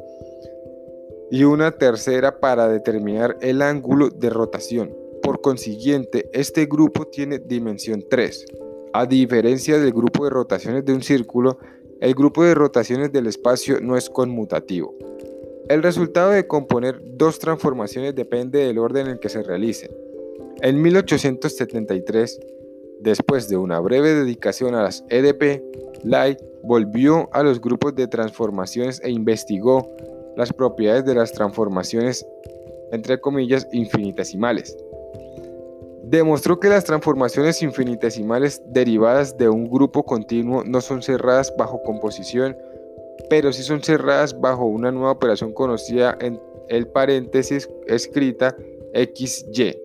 y 1.33 1.45
una 1.45 1.71
tercera 1.71 2.41
para 2.41 2.69
determinar 2.69 3.39
el 3.41 3.63
ángulo 3.63 4.11
de 4.11 4.29
rotación. 4.29 4.95
Por 5.23 5.41
consiguiente, 5.41 6.29
este 6.35 6.67
grupo 6.67 7.07
tiene 7.07 7.39
dimensión 7.39 8.05
3. 8.09 8.45
A 8.93 9.07
diferencia 9.07 9.79
del 9.79 9.93
grupo 9.93 10.25
de 10.25 10.31
rotaciones 10.31 10.85
de 10.85 10.93
un 10.93 11.03
círculo, 11.03 11.57
el 12.03 12.17
grupo 12.17 12.43
de 12.43 12.57
rotaciones 12.57 13.13
del 13.13 13.29
espacio 13.29 13.81
no 13.81 13.97
es 13.97 14.11
conmutativo. 14.11 14.93
El 15.69 15.85
resultado 15.85 16.33
de 16.33 16.49
componer 16.49 17.01
dos 17.01 17.39
transformaciones 17.39 18.17
depende 18.17 18.59
del 18.59 18.79
orden 18.79 19.07
en 19.07 19.19
que 19.21 19.29
se 19.29 19.41
realicen. 19.45 19.93
En 20.63 20.83
1873, 20.83 22.41
después 22.99 23.49
de 23.49 23.57
una 23.57 23.79
breve 23.79 24.15
dedicación 24.15 24.75
a 24.75 24.83
las 24.83 25.05
EDP, 25.11 25.63
Light 26.03 26.41
volvió 26.65 27.29
a 27.33 27.45
los 27.45 27.61
grupos 27.61 27.95
de 27.95 28.09
transformaciones 28.09 29.01
e 29.05 29.11
investigó 29.13 29.89
las 30.37 30.53
propiedades 30.53 31.05
de 31.05 31.15
las 31.15 31.31
transformaciones, 31.31 32.27
entre 32.91 33.21
comillas, 33.21 33.69
infinitesimales. 33.71 34.77
Demostró 36.05 36.59
que 36.59 36.69
las 36.69 36.85
transformaciones 36.85 37.63
infinitesimales 37.63 38.61
derivadas 38.67 39.39
de 39.39 39.49
un 39.49 39.71
grupo 39.71 40.05
continuo 40.05 40.65
no 40.65 40.81
son 40.81 41.01
cerradas 41.01 41.55
bajo 41.57 41.83
composición, 41.85 42.57
pero 43.31 43.53
sí 43.53 43.63
son 43.63 43.83
cerradas 43.83 44.39
bajo 44.41 44.65
una 44.65 44.91
nueva 44.91 45.13
operación 45.13 45.53
conocida 45.53 46.19
en 46.21 46.41
el 46.69 46.89
paréntesis 46.89 47.69
escrita 47.87 48.57
XY. 48.95 49.79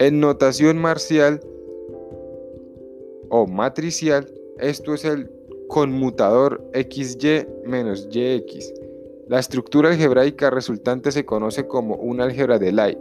En 0.00 0.18
notación 0.18 0.78
marcial 0.78 1.40
o 3.28 3.46
matricial, 3.46 4.26
esto 4.58 4.94
es 4.94 5.04
el 5.04 5.30
conmutador 5.68 6.68
XY 6.74 7.46
menos 7.66 8.08
YX. 8.10 8.74
La 9.28 9.38
estructura 9.38 9.90
algebraica 9.90 10.50
resultante 10.50 11.12
se 11.12 11.24
conoce 11.24 11.68
como 11.68 11.94
un 11.94 12.20
álgebra 12.20 12.58
de 12.58 12.72
Lie. 12.72 12.98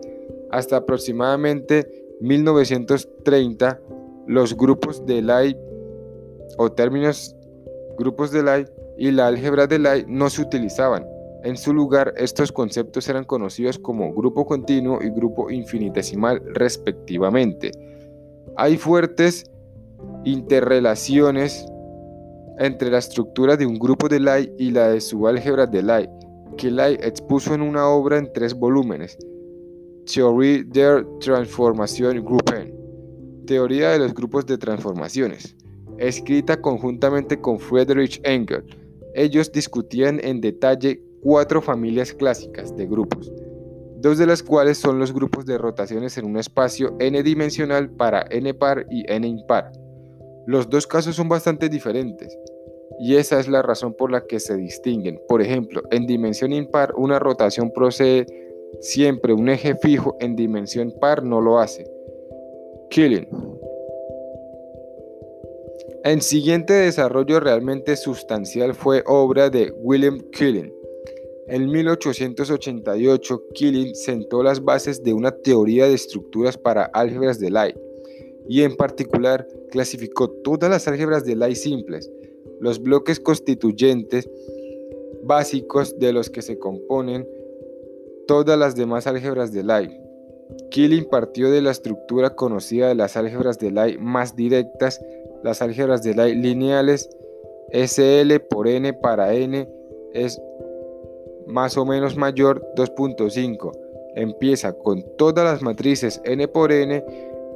Hasta 0.51 0.77
aproximadamente 0.77 2.08
1930, 2.21 3.79
los 4.27 4.55
grupos 4.55 5.05
de 5.05 5.21
Lie 5.21 5.57
o 6.57 6.71
términos 6.71 7.35
grupos 7.97 8.31
de 8.31 8.43
Lie 8.43 8.65
y 8.97 9.11
la 9.11 9.27
álgebra 9.27 9.67
de 9.67 9.79
Lie 9.79 10.05
no 10.07 10.29
se 10.29 10.41
utilizaban. 10.41 11.05
En 11.43 11.55
su 11.55 11.73
lugar, 11.73 12.13
estos 12.17 12.51
conceptos 12.51 13.07
eran 13.07 13.23
conocidos 13.23 13.79
como 13.79 14.13
grupo 14.13 14.45
continuo 14.45 14.99
y 15.01 15.09
grupo 15.09 15.49
infinitesimal 15.49 16.41
respectivamente. 16.53 17.71
Hay 18.57 18.77
fuertes 18.77 19.49
interrelaciones 20.25 21.65
entre 22.57 22.91
la 22.91 22.97
estructura 22.97 23.55
de 23.55 23.65
un 23.65 23.79
grupo 23.79 24.09
de 24.09 24.19
Lie 24.19 24.53
y 24.57 24.71
la 24.71 24.89
de 24.89 24.99
su 24.99 25.27
álgebra 25.27 25.65
de 25.65 25.81
Lie, 25.81 26.09
que 26.57 26.69
Lie 26.69 26.99
expuso 27.01 27.53
en 27.53 27.61
una 27.61 27.87
obra 27.87 28.17
en 28.17 28.31
tres 28.33 28.53
volúmenes, 28.53 29.17
Theorie 30.11 30.63
der 30.63 31.05
Transformation 31.19 32.25
Gruppen, 32.25 32.73
Teoría 33.45 33.91
de 33.91 33.99
los 33.99 34.13
grupos 34.15 34.43
de 34.47 34.57
transformaciones, 34.57 35.55
escrita 35.99 36.59
conjuntamente 36.59 37.39
con 37.39 37.59
Friedrich 37.59 38.19
Engel. 38.23 38.63
Ellos 39.13 39.51
discutían 39.51 40.19
en 40.23 40.41
detalle 40.41 40.99
cuatro 41.21 41.61
familias 41.61 42.11
clásicas 42.11 42.75
de 42.75 42.87
grupos, 42.87 43.31
dos 43.97 44.17
de 44.17 44.25
las 44.25 44.41
cuales 44.41 44.79
son 44.79 44.97
los 44.97 45.13
grupos 45.13 45.45
de 45.45 45.59
rotaciones 45.59 46.17
en 46.17 46.25
un 46.25 46.37
espacio 46.37 46.95
n-dimensional 46.99 47.91
para 47.91 48.25
n 48.31 48.51
par 48.55 48.87
y 48.89 49.03
n 49.11 49.27
impar. 49.27 49.71
Los 50.47 50.71
dos 50.71 50.87
casos 50.87 51.15
son 51.15 51.29
bastante 51.29 51.69
diferentes 51.69 52.35
y 52.99 53.15
esa 53.17 53.39
es 53.39 53.47
la 53.47 53.61
razón 53.61 53.93
por 53.93 54.11
la 54.11 54.25
que 54.25 54.39
se 54.39 54.55
distinguen. 54.55 55.19
Por 55.27 55.43
ejemplo, 55.43 55.83
en 55.91 56.07
dimensión 56.07 56.51
impar 56.51 56.95
una 56.95 57.19
rotación 57.19 57.71
procede 57.71 58.48
siempre 58.81 59.33
un 59.33 59.49
eje 59.49 59.75
fijo, 59.75 60.15
en 60.19 60.35
dimensión 60.35 60.93
par 60.99 61.23
no 61.23 61.41
lo 61.41 61.59
hace. 61.59 61.85
Killing. 62.89 63.27
El 66.03 66.21
siguiente 66.21 66.73
desarrollo 66.73 67.39
realmente 67.39 67.95
sustancial 67.95 68.73
fue 68.73 69.03
obra 69.05 69.49
de 69.49 69.71
William 69.81 70.19
Killing. 70.31 70.73
En 71.47 71.69
1888, 71.69 73.43
Killing 73.53 73.95
sentó 73.95 74.43
las 74.43 74.63
bases 74.63 75.03
de 75.03 75.13
una 75.13 75.31
teoría 75.31 75.87
de 75.87 75.95
estructuras 75.95 76.57
para 76.57 76.85
álgebras 76.85 77.39
de 77.39 77.49
Lie 77.49 77.75
y 78.47 78.63
en 78.63 78.75
particular 78.75 79.47
clasificó 79.71 80.29
todas 80.29 80.69
las 80.69 80.87
álgebras 80.87 81.25
de 81.25 81.35
Lie 81.35 81.55
simples, 81.55 82.09
los 82.59 82.81
bloques 82.81 83.19
constituyentes 83.19 84.29
básicos 85.23 85.97
de 85.99 86.13
los 86.13 86.29
que 86.29 86.41
se 86.41 86.57
componen 86.57 87.27
todas 88.29 88.59
las 88.59 88.75
demás 88.75 89.07
álgebras 89.07 89.51
de 89.51 89.63
Lie. 89.63 89.99
Killing 90.69 91.09
partió 91.09 91.49
de 91.49 91.63
la 91.63 91.71
estructura 91.71 92.35
conocida 92.35 92.87
de 92.87 92.93
las 92.93 93.17
álgebras 93.17 93.57
de 93.57 93.71
Lie 93.71 93.97
más 93.97 94.35
directas, 94.35 95.03
las 95.41 95.63
álgebras 95.63 96.03
de 96.03 96.13
Lie 96.13 96.35
lineales, 96.35 97.09
SL 97.73 98.39
por 98.47 98.67
n 98.67 98.93
para 98.93 99.33
n 99.33 99.67
es 100.13 100.39
más 101.47 101.75
o 101.75 101.85
menos 101.85 102.17
mayor 102.17 102.63
2.5. 102.75 103.71
Empieza 104.13 104.73
con 104.73 105.03
todas 105.17 105.43
las 105.43 105.63
matrices 105.63 106.21
n 106.23 106.47
por 106.49 106.71
n 106.71 107.03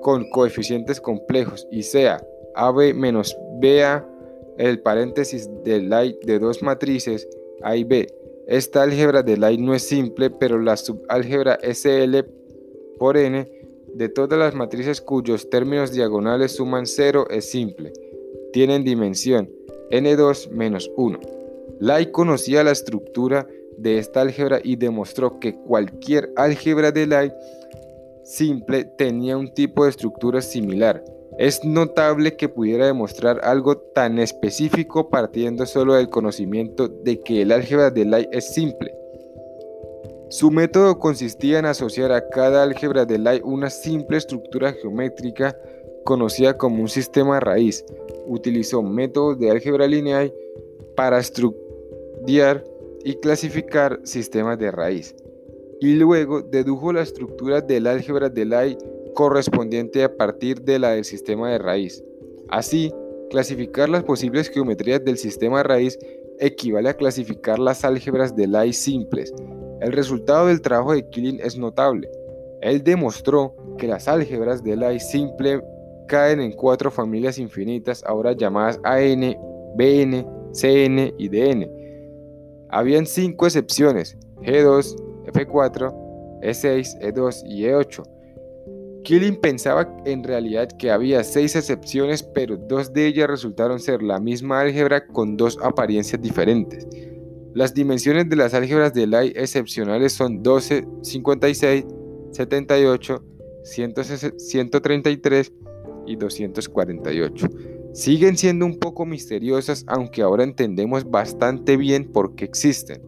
con 0.02 0.28
coeficientes 0.32 1.00
complejos 1.00 1.68
y 1.70 1.84
sea 1.84 2.26
AB 2.56 2.96
menos 2.96 3.38
BA 3.62 4.04
el 4.58 4.82
paréntesis 4.82 5.48
de 5.64 5.82
Lie 5.82 6.18
de 6.24 6.40
dos 6.40 6.64
matrices 6.64 7.28
A 7.62 7.76
y 7.76 7.84
B. 7.84 8.23
Esta 8.48 8.84
álgebra 8.84 9.24
de 9.24 9.38
Lie 9.38 9.58
no 9.58 9.74
es 9.74 9.84
simple, 9.84 10.30
pero 10.30 10.60
la 10.60 10.76
subálgebra 10.76 11.60
SL 11.64 12.26
por 12.98 13.18
n 13.18 13.48
de 13.94 14.10
todas 14.10 14.38
las 14.38 14.54
matrices 14.54 15.02
cuyos 15.02 15.50
términos 15.50 15.92
diagonales 15.92 16.56
suman 16.56 16.86
0 16.86 17.28
es 17.30 17.50
simple. 17.50 17.94
Tienen 18.52 18.84
dimensión 18.84 19.50
n2 19.92 20.50
menos 20.50 20.92
1. 20.98 21.20
Lie 21.80 22.12
conocía 22.12 22.64
la 22.64 22.72
estructura 22.72 23.48
de 23.78 23.98
esta 23.98 24.22
álgebra 24.22 24.60
y 24.64 24.76
demostró 24.76 25.40
que 25.40 25.56
cualquier 25.56 26.32
álgebra 26.36 26.92
de 26.92 27.08
Lie 27.08 27.34
simple 28.24 28.86
tenía 28.98 29.38
un 29.38 29.54
tipo 29.54 29.84
de 29.84 29.92
estructura 29.92 30.42
similar. 30.42 31.04
Es 31.38 31.66
notable 31.66 32.36
que 32.36 32.48
pudiera 32.48 32.86
demostrar 32.86 33.40
algo 33.44 33.78
tan 33.78 34.20
específico 34.20 35.10
partiendo 35.10 35.66
solo 35.66 35.96
del 35.96 36.10
conocimiento 36.10 36.88
de 36.88 37.22
que 37.22 37.42
el 37.42 37.52
álgebra 37.52 37.90
de 37.90 38.06
Lie 38.06 38.30
es 38.32 38.54
simple. 38.54 38.94
Su 40.30 40.52
método 40.52 41.00
consistía 41.00 41.60
en 41.60 41.66
asociar 41.66 42.12
a 42.12 42.30
cada 42.30 42.62
álgebra 42.62 43.06
de 43.06 43.18
Lie 43.18 43.42
una 43.44 43.70
simple 43.70 44.18
estructura 44.18 44.74
geométrica 44.74 45.58
conocida 46.04 46.58
como 46.58 46.82
un 46.82 46.90
sistema 46.90 47.40
raíz. 47.40 47.84
Utilizó 48.28 48.84
métodos 48.84 49.40
de 49.40 49.50
álgebra 49.50 49.88
lineal 49.88 50.32
para 50.96 51.20
estudiar 51.20 52.64
y 53.04 53.16
clasificar 53.16 54.00
sistemas 54.04 54.60
de 54.60 54.72
raíz. 54.72 55.16
Y 55.82 55.96
luego 55.96 56.42
dedujo 56.42 56.94
la 56.94 57.02
estructura 57.02 57.60
del 57.60 57.88
álgebra 57.88 58.30
de 58.30 58.46
Lie 58.46 58.78
correspondiente 59.14 60.04
a 60.04 60.16
partir 60.16 60.62
de 60.62 60.80
la 60.80 60.92
del 60.92 61.06
sistema 61.06 61.52
de 61.52 61.58
raíz. 61.58 62.04
Así, 62.50 62.92
clasificar 63.30 63.90
las 63.90 64.04
posibles 64.04 64.50
geometrías 64.50 65.04
del 65.04 65.18
sistema 65.18 65.58
de 65.58 65.64
raíz 65.64 66.00
equivale 66.40 66.90
a 66.90 66.94
clasificar 66.96 67.60
las 67.60 67.84
álgebras 67.84 68.36
de 68.36 68.48
Lie 68.48 68.74
simples. 68.74 69.34
El 69.82 69.92
resultado 69.92 70.48
del 70.48 70.62
trabajo 70.62 70.94
de 70.94 71.08
Killing 71.10 71.40
es 71.42 71.58
notable. 71.58 72.10
Él 72.62 72.84
demostró 72.84 73.56
que 73.78 73.88
las 73.88 74.08
álgebras 74.08 74.64
de 74.64 74.76
Lie 74.76 75.00
simple 75.00 75.62
caen 76.08 76.40
en 76.42 76.52
cuatro 76.52 76.92
familias 76.92 77.38
infinitas 77.38 78.04
ahora 78.06 78.34
llamadas 78.34 78.80
AN, 78.84 79.36
BN, 79.76 80.26
CN 80.52 81.14
y 81.18 81.28
DN. 81.30 81.70
Habían 82.70 83.06
cinco 83.06 83.46
excepciones, 83.46 84.18
G2, 84.42 84.96
F4, 85.26 85.94
E6, 86.42 87.00
E2 87.02 87.42
y 87.46 87.64
E8. 87.64 88.04
Killing 89.04 89.36
pensaba 89.36 89.94
en 90.06 90.24
realidad 90.24 90.70
que 90.78 90.90
había 90.90 91.24
seis 91.24 91.56
excepciones, 91.56 92.24
pero 92.24 92.58
dos 92.58 92.94
de 92.94 93.08
ellas 93.08 93.28
resultaron 93.28 93.80
ser 93.80 94.02
la 94.02 94.20
misma 94.20 94.62
álgebra 94.62 95.06
con 95.06 95.36
dos 95.36 95.60
apariencias 95.62 96.22
diferentes. 96.22 96.88
Las 97.54 97.74
dimensiones 97.74 98.30
de 98.30 98.36
las 98.36 98.54
álgebras 98.54 98.94
de 98.94 99.06
Lie 99.06 99.34
excepcionales 99.36 100.14
son 100.14 100.42
12, 100.42 100.88
56, 101.02 101.86
78, 102.32 103.24
133 103.64 105.52
y 106.08 106.16
248. 106.16 107.48
Siguen 107.94 108.38
siendo 108.38 108.66
un 108.66 108.80
poco 108.80 109.06
misteriosas, 109.06 109.84
aunque 109.88 110.22
ahora 110.24 110.44
entendemos 110.44 111.10
bastante 111.10 111.78
bien 111.78 112.12
por 112.12 112.36
qué 112.36 112.46
existen. 112.46 113.02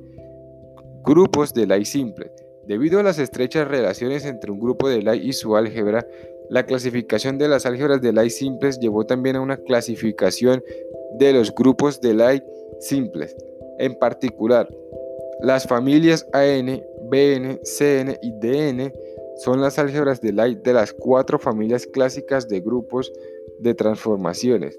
Grupos 1.04 1.54
de 1.54 1.66
Lie 1.66 1.86
simple. 1.86 2.32
Debido 2.68 3.00
a 3.00 3.04
las 3.04 3.20
estrechas 3.20 3.68
relaciones 3.68 4.26
entre 4.26 4.52
un 4.52 4.60
grupo 4.60 4.90
de 4.90 5.02
Lie 5.02 5.24
y 5.24 5.34
su 5.34 5.56
álgebra, 5.56 6.06
la 6.50 6.66
clasificación 6.66 7.38
de 7.38 7.48
las 7.48 7.66
álgebras 7.66 8.02
de 8.02 8.12
Lie 8.14 8.30
simples 8.30 8.80
llevó 8.80 9.06
también 9.06 9.36
a 9.36 9.42
una 9.42 9.58
clasificación 9.58 10.64
de 11.18 11.34
los 11.34 11.54
grupos 11.54 12.02
de 12.02 12.14
Lie 12.14 12.44
simples. 12.80 13.36
En 13.80 13.96
particular, 14.00 14.70
las 15.42 15.68
familias 15.68 16.28
AN, 16.34 16.82
BN, 17.10 17.60
CN 17.64 18.18
y 18.22 18.32
DN 18.40 18.94
son 19.38 19.62
las 19.62 19.78
álgebras 19.78 20.22
de 20.22 20.32
Lie 20.32 20.56
de 20.64 20.74
las 20.74 20.94
cuatro 20.94 21.38
familias 21.38 21.86
clásicas 21.86 22.48
de 22.48 22.62
grupos 22.62 23.12
de 23.60 23.74
transformaciones. 23.74 24.78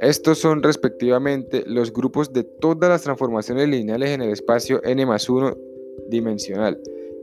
Estos 0.00 0.38
son 0.38 0.62
respectivamente 0.62 1.62
los 1.66 1.92
grupos 1.92 2.32
de 2.32 2.44
todas 2.44 2.88
las 2.88 3.02
transformaciones 3.02 3.68
lineales 3.68 4.10
en 4.10 4.22
el 4.22 4.30
espacio 4.30 4.82
n 4.82 5.04
más 5.04 5.28
1 5.28 5.56
dimensional, 6.08 6.80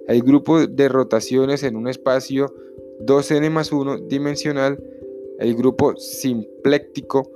el 0.07 0.23
grupo 0.23 0.65
de 0.65 0.89
rotaciones 0.89 1.63
en 1.63 1.75
un 1.75 1.87
espacio 1.87 2.53
2n 3.01 3.49
más 3.49 3.71
1 3.71 3.97
dimensional, 4.07 4.81
el 5.39 5.55
grupo 5.55 5.95
simpléctico 5.97 7.29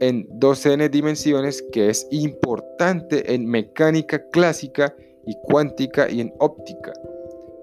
en 0.00 0.26
2n 0.40 0.90
dimensiones 0.90 1.62
que 1.72 1.88
es 1.88 2.06
importante 2.10 3.34
en 3.34 3.46
mecánica 3.46 4.28
clásica 4.30 4.94
y 5.26 5.34
cuántica 5.42 6.10
y 6.10 6.20
en 6.20 6.32
óptica, 6.38 6.92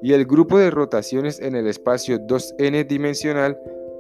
y 0.02 0.14
el 0.14 0.26
grupo 0.26 0.58
de 0.58 0.72
rotaciones 0.72 1.40
en 1.40 1.56
el 1.56 1.68
espacio 1.68 2.20
2n 2.20 2.88
dimensional 2.88 3.58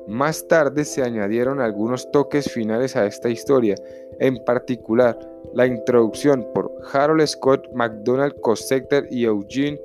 más 0.08 0.48
tarde 0.48 0.84
se 0.86 1.04
añadieron 1.04 1.60
algunos 1.60 2.10
toques 2.12 2.52
finales 2.52 2.96
a 2.96 3.06
esta 3.06 3.30
historia, 3.30 3.76
en 4.20 4.44
particular 4.46 5.18
la 5.54 5.68
introducción 5.68 6.48
por 6.54 6.72
Harold 6.92 7.26
Scott 7.28 7.68
McDonald 7.74 8.40
Cossector 8.42 9.06
y 9.12 9.26
Eugene 9.26 9.80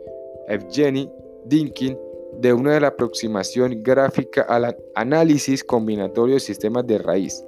Evgeny 0.49 1.11
Dinkin 1.45 1.99
de 2.41 2.53
una 2.53 2.75
de 2.75 2.81
la 2.81 2.89
aproximación 2.89 3.83
gráfica 3.83 4.43
al 4.43 4.77
análisis 4.95 5.65
combinatorio 5.65 6.35
de 6.35 6.41
sistemas 6.41 6.87
de 6.87 6.99
raíz, 6.99 7.45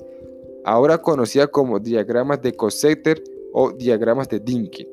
ahora 0.65 0.99
conocida 0.99 1.47
como 1.47 1.79
diagramas 1.79 2.41
de 2.43 2.53
Cossector 2.53 3.21
o 3.53 3.73
diagramas 3.73 4.29
de 4.29 4.41
Dinkin. 4.41 4.89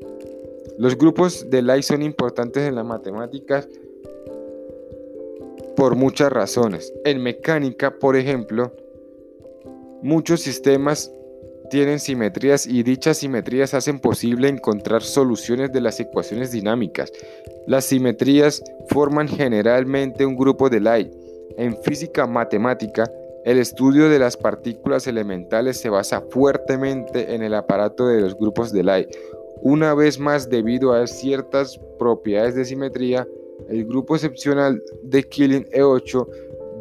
Los 0.78 0.98
grupos 0.98 1.50
de 1.50 1.62
Lie 1.62 1.84
son 1.84 2.02
importantes 2.02 2.68
en 2.68 2.76
las 2.76 2.86
matemáticas 2.86 3.68
por 5.76 5.96
muchas 5.96 6.32
razones. 6.32 6.94
En 7.06 7.22
mecánica, 7.22 7.98
por 7.98 8.15
ejemplo, 8.15 8.74
muchos 10.02 10.41
sistemas 10.41 11.12
tienen 11.69 11.99
simetrías 11.99 12.65
y 12.67 12.84
dichas 12.84 13.17
simetrías 13.17 13.73
hacen 13.73 13.99
posible 13.99 14.47
encontrar 14.47 15.01
soluciones 15.01 15.71
de 15.71 15.82
las 15.82 15.99
ecuaciones 15.99 16.51
dinámicas. 16.51 17.12
Las 17.67 17.86
simetrías 17.86 18.63
forman 18.89 19.28
generalmente 19.28 20.25
un 20.25 20.36
grupo 20.36 20.69
de 20.69 20.80
Lie. 20.80 21.12
En 21.58 21.78
física 21.82 22.28
matemática, 22.28 23.10
el 23.45 23.58
estudio 23.60 24.10
de 24.10 24.19
las 24.19 24.38
partículas 24.38 25.08
elementales 25.08 25.78
se 25.78 25.89
basa 25.89 26.21
fuertemente 26.30 27.36
en 27.36 27.43
el 27.43 27.54
aparato 27.54 28.08
de 28.08 28.21
los 28.21 28.36
grupos 28.36 28.71
de 28.71 28.84
Lie. 28.84 29.08
Una 29.62 29.93
vez 29.93 30.19
más, 30.19 30.49
debido 30.49 30.93
a 30.93 31.08
ciertas 31.08 31.80
propiedades 31.97 32.56
de 32.56 32.65
simetría, 32.65 33.28
el 33.69 33.86
grupo 33.86 34.15
excepcional 34.15 34.82
de 35.04 35.23
Killing 35.23 35.65
E8 35.65 36.28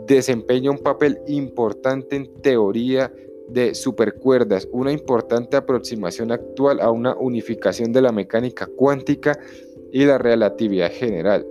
desempeña 0.06 0.70
un 0.70 0.78
papel 0.78 1.18
importante 1.26 2.16
en 2.16 2.32
teoría 2.42 3.12
de 3.48 3.74
supercuerdas, 3.74 4.68
una 4.72 4.92
importante 4.92 5.56
aproximación 5.56 6.32
actual 6.32 6.80
a 6.80 6.90
una 6.90 7.14
unificación 7.14 7.92
de 7.92 8.02
la 8.02 8.12
mecánica 8.12 8.66
cuántica 8.66 9.38
y 9.92 10.04
la 10.04 10.18
relatividad 10.18 10.90
general. 10.90 11.46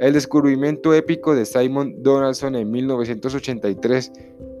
El 0.00 0.12
descubrimiento 0.12 0.94
épico 0.94 1.34
de 1.34 1.44
Simon 1.44 2.02
Donaldson 2.02 2.54
en 2.54 2.70
1983 2.70 4.12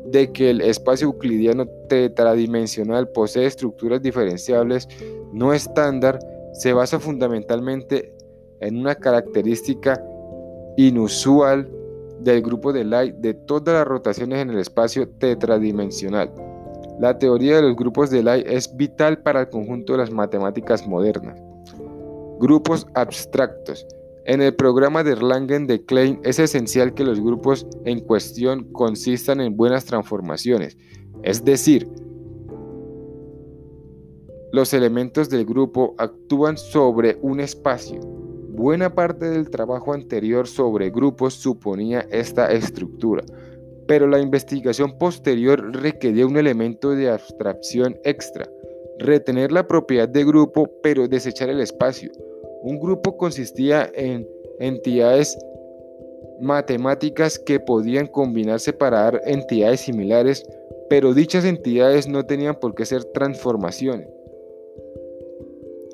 de 0.06 0.32
que 0.32 0.50
el 0.50 0.60
espacio 0.62 1.06
euclidiano 1.06 1.66
tetradimensional 1.88 3.08
posee 3.10 3.46
estructuras 3.46 4.02
diferenciables 4.02 4.88
no 5.32 5.52
estándar 5.52 6.18
se 6.54 6.72
basa 6.72 6.98
fundamentalmente 6.98 8.14
en 8.60 8.78
una 8.78 8.94
característica 8.94 10.02
inusual 10.76 11.70
del 12.20 12.42
grupo 12.42 12.72
de 12.72 12.84
Lie 12.84 13.14
de 13.18 13.34
todas 13.34 13.74
las 13.74 13.86
rotaciones 13.86 14.40
en 14.40 14.50
el 14.50 14.58
espacio 14.58 15.08
tetradimensional. 15.08 16.32
La 16.98 17.16
teoría 17.16 17.56
de 17.56 17.62
los 17.62 17.76
grupos 17.76 18.10
de 18.10 18.24
Lie 18.24 18.44
es 18.46 18.76
vital 18.76 19.22
para 19.22 19.42
el 19.42 19.48
conjunto 19.50 19.92
de 19.92 20.00
las 20.00 20.10
matemáticas 20.10 20.86
modernas. 20.86 21.40
Grupos 22.40 22.88
abstractos. 22.94 23.86
En 24.24 24.42
el 24.42 24.54
programa 24.54 25.04
de 25.04 25.12
Erlangen 25.12 25.68
de 25.68 25.84
Klein 25.84 26.20
es 26.24 26.40
esencial 26.40 26.94
que 26.94 27.04
los 27.04 27.20
grupos 27.20 27.66
en 27.84 28.00
cuestión 28.00 28.64
consistan 28.72 29.40
en 29.40 29.56
buenas 29.56 29.84
transformaciones, 29.84 30.76
es 31.22 31.44
decir, 31.44 31.88
los 34.52 34.74
elementos 34.74 35.30
del 35.30 35.44
grupo 35.44 35.94
actúan 35.98 36.56
sobre 36.56 37.18
un 37.22 37.38
espacio. 37.38 38.00
Buena 38.00 38.92
parte 38.92 39.26
del 39.30 39.50
trabajo 39.50 39.92
anterior 39.92 40.48
sobre 40.48 40.90
grupos 40.90 41.34
suponía 41.34 42.00
esta 42.10 42.50
estructura, 42.50 43.22
pero 43.88 44.06
la 44.06 44.20
investigación 44.20 44.98
posterior 44.98 45.74
requería 45.74 46.26
un 46.26 46.36
elemento 46.36 46.90
de 46.90 47.10
abstracción 47.10 47.98
extra, 48.04 48.48
retener 48.98 49.50
la 49.50 49.66
propiedad 49.66 50.08
de 50.08 50.24
grupo 50.24 50.70
pero 50.82 51.08
desechar 51.08 51.48
el 51.48 51.60
espacio. 51.60 52.12
Un 52.62 52.78
grupo 52.78 53.16
consistía 53.16 53.90
en 53.94 54.28
entidades 54.60 55.36
matemáticas 56.40 57.38
que 57.38 57.58
podían 57.58 58.06
combinarse 58.06 58.72
para 58.72 59.00
dar 59.00 59.22
entidades 59.24 59.80
similares, 59.80 60.44
pero 60.90 61.14
dichas 61.14 61.44
entidades 61.44 62.06
no 62.06 62.26
tenían 62.26 62.56
por 62.60 62.74
qué 62.74 62.84
ser 62.84 63.04
transformaciones. 63.04 64.08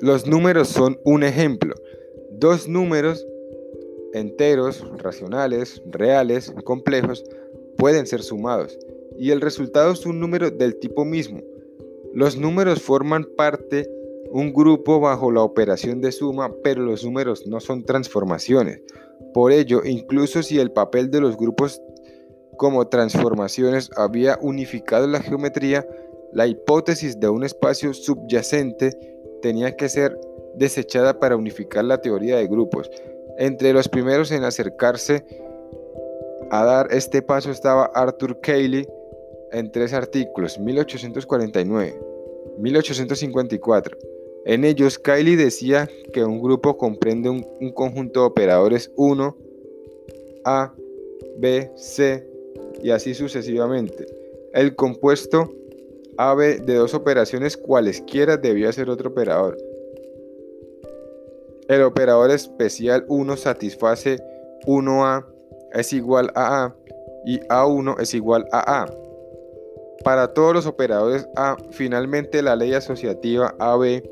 Los 0.01 0.27
números 0.27 0.67
son 0.67 0.99
un 1.05 1.23
ejemplo. 1.23 1.73
Dos 2.31 2.67
números 2.67 3.25
enteros, 4.15 4.81
racionales, 5.01 5.81
reales, 5.85 6.53
complejos, 6.63 7.23
pueden 7.77 8.07
ser 8.07 8.21
sumados, 8.23 8.77
y 9.17 9.31
el 9.31 9.41
resultado 9.41 9.91
es 9.91 10.05
un 10.05 10.19
número 10.19 10.51
del 10.51 10.77
tipo 10.77 11.05
mismo. 11.05 11.41
Los 12.13 12.37
números 12.37 12.81
forman 12.81 13.25
parte 13.35 13.89
un 14.31 14.53
grupo 14.53 14.99
bajo 14.99 15.31
la 15.31 15.41
operación 15.41 16.01
de 16.01 16.11
suma, 16.11 16.51
pero 16.63 16.81
los 16.81 17.05
números 17.05 17.45
no 17.47 17.59
son 17.59 17.83
transformaciones. 17.83 18.81
Por 19.33 19.51
ello, 19.51 19.81
incluso 19.85 20.43
si 20.43 20.59
el 20.59 20.71
papel 20.71 21.11
de 21.11 21.21
los 21.21 21.37
grupos 21.37 21.81
como 22.57 22.87
transformaciones 22.87 23.89
había 23.95 24.37
unificado 24.41 25.07
la 25.07 25.21
geometría, 25.21 25.87
la 26.33 26.47
hipótesis 26.47 27.19
de 27.19 27.29
un 27.29 27.43
espacio 27.43 27.93
subyacente 27.93 28.91
tenía 29.41 29.75
que 29.75 29.89
ser 29.89 30.19
desechada 30.55 31.19
para 31.19 31.35
unificar 31.35 31.85
la 31.85 32.01
teoría 32.01 32.37
de 32.37 32.47
grupos. 32.47 32.89
Entre 33.37 33.73
los 33.73 33.89
primeros 33.89 34.31
en 34.31 34.43
acercarse 34.43 35.25
a 36.59 36.65
dar 36.65 36.87
este 36.91 37.21
paso 37.21 37.51
estaba 37.51 37.91
Arthur 37.93 38.39
Cayley 38.39 38.87
en 39.51 39.71
tres 39.71 39.93
artículos, 39.93 40.57
1849, 40.59 41.99
1854. 42.59 43.97
En 44.45 44.63
ellos, 44.63 44.99
Cayley 44.99 45.35
decía 45.35 45.89
que 46.13 46.23
un 46.23 46.41
grupo 46.41 46.77
comprende 46.77 47.29
un, 47.29 47.45
un 47.59 47.71
conjunto 47.71 48.21
de 48.21 48.25
operadores 48.27 48.91
1, 48.95 49.37
A, 50.45 50.73
B, 51.37 51.71
C 51.75 52.25
y 52.81 52.91
así 52.91 53.13
sucesivamente. 53.13 54.05
El 54.53 54.75
compuesto 54.75 55.51
AB 56.17 56.61
de 56.65 56.75
dos 56.75 56.93
operaciones 56.93 57.57
cualesquiera 57.57 58.37
debía 58.37 58.71
ser 58.71 58.89
otro 58.89 59.09
operador. 59.09 59.57
El 61.67 61.81
operador 61.81 62.31
especial 62.31 63.05
1 63.09 63.35
satisface 63.37 64.19
1A 64.67 65.34
es 65.75 65.93
igual 65.93 66.31
a 66.35 66.65
A 66.65 66.75
y 67.25 67.39
A1 67.41 67.99
es 67.99 68.13
igual 68.13 68.45
a 68.51 68.83
A. 68.83 68.85
Para 70.03 70.33
todos 70.33 70.53
los 70.53 70.65
operadores 70.65 71.27
A, 71.35 71.57
finalmente 71.71 72.41
la 72.41 72.55
ley 72.55 72.73
asociativa 72.73 73.55
AB 73.59 74.03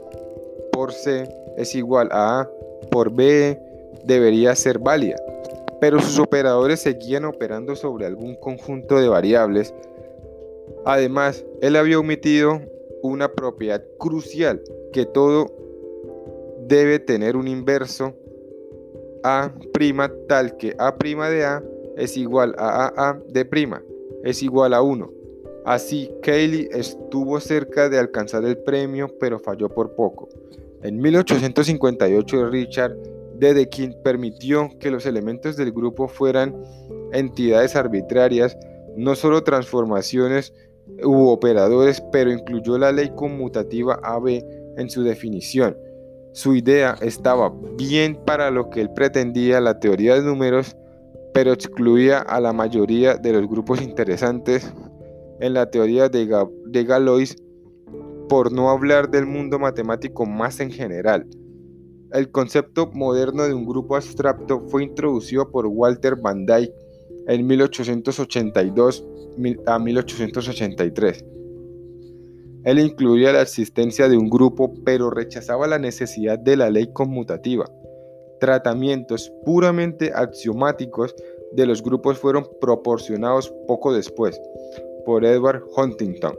por 0.71 0.91
C 0.93 1.27
es 1.57 1.73
igual 1.75 2.09
a 2.11 2.41
A 2.41 2.49
por 2.91 3.11
B 3.11 3.59
debería 4.03 4.55
ser 4.55 4.79
válida, 4.79 5.15
pero 5.79 5.99
sus 5.99 6.19
operadores 6.19 6.81
seguían 6.81 7.25
operando 7.25 7.75
sobre 7.75 8.05
algún 8.05 8.35
conjunto 8.35 8.99
de 8.99 9.07
variables 9.07 9.73
Además, 10.85 11.45
él 11.61 11.75
había 11.75 11.99
omitido 11.99 12.61
una 13.01 13.31
propiedad 13.31 13.83
crucial, 13.97 14.61
que 14.91 15.05
todo 15.05 15.47
debe 16.67 16.99
tener 16.99 17.35
un 17.35 17.47
inverso 17.47 18.13
A' 19.23 19.51
tal 20.27 20.57
que 20.57 20.75
A' 20.77 20.95
de 21.29 21.45
A 21.45 21.63
es 21.97 22.17
igual 22.17 22.55
a 22.57 22.87
AA 22.87 23.21
de 23.29 23.45
prima, 23.45 23.81
es 24.23 24.41
igual 24.43 24.73
a 24.73 24.81
1. 24.81 25.11
Así, 25.65 26.11
Cayley 26.21 26.67
estuvo 26.71 27.39
cerca 27.39 27.87
de 27.87 27.97
alcanzar 27.97 28.43
el 28.43 28.57
premio, 28.57 29.09
pero 29.19 29.39
falló 29.39 29.69
por 29.69 29.95
poco. 29.95 30.27
En 30.81 30.99
1858, 30.99 32.49
Richard 32.49 32.97
Dedekind 33.35 33.95
permitió 34.03 34.69
que 34.79 34.91
los 34.91 35.05
elementos 35.05 35.55
del 35.55 35.71
grupo 35.71 36.07
fueran 36.07 36.55
entidades 37.13 37.75
arbitrarias, 37.75 38.57
no 38.97 39.15
solo 39.15 39.43
transformaciones 39.43 40.53
u 41.03 41.27
operadores, 41.27 42.03
pero 42.11 42.31
incluyó 42.31 42.77
la 42.77 42.91
ley 42.91 43.11
conmutativa 43.15 43.99
AB 44.03 44.43
en 44.77 44.89
su 44.89 45.03
definición. 45.03 45.77
Su 46.33 46.55
idea 46.55 46.95
estaba 47.01 47.53
bien 47.77 48.17
para 48.25 48.49
lo 48.49 48.71
que 48.71 48.81
él 48.81 48.89
pretendía 48.91 49.61
la 49.61 49.79
teoría 49.79 50.15
de 50.15 50.23
números, 50.23 50.75
pero 51.31 51.53
excluía 51.53 52.19
a 52.19 52.41
la 52.41 52.53
mayoría 52.53 53.15
de 53.15 53.33
los 53.33 53.47
grupos 53.47 53.83
interesantes 53.83 54.73
en 55.39 55.53
la 55.53 55.69
teoría 55.69 56.09
de, 56.09 56.25
Galois, 56.85 57.35
por 58.29 58.51
no 58.51 58.71
hablar 58.71 59.11
del 59.11 59.27
mundo 59.27 59.59
matemático 59.59 60.25
más 60.25 60.59
en 60.59 60.71
general. 60.71 61.27
El 62.11 62.31
concepto 62.31 62.89
moderno 62.93 63.43
de 63.43 63.53
un 63.53 63.65
grupo 63.65 63.95
abstracto 63.95 64.61
fue 64.69 64.85
introducido 64.85 65.51
por 65.51 65.67
Walter 65.67 66.15
Van 66.15 66.47
Dyke 66.47 66.73
en 67.27 67.45
1882 67.45 69.05
a 69.67 69.77
1883. 69.77 71.25
Él 72.65 72.79
incluía 72.79 73.33
la 73.33 73.41
existencia 73.41 74.07
de 74.07 74.17
un 74.17 74.29
grupo, 74.29 74.73
pero 74.85 75.09
rechazaba 75.09 75.67
la 75.67 75.79
necesidad 75.79 76.39
de 76.39 76.57
la 76.57 76.69
ley 76.69 76.87
conmutativa. 76.93 77.65
Tratamientos 78.39 79.31
puramente 79.45 80.11
axiomáticos 80.13 81.15
de 81.53 81.65
los 81.65 81.83
grupos 81.83 82.17
fueron 82.17 82.47
proporcionados 82.59 83.53
poco 83.67 83.93
después 83.93 84.39
por 85.05 85.25
Edward 85.25 85.63
Huntington 85.75 86.37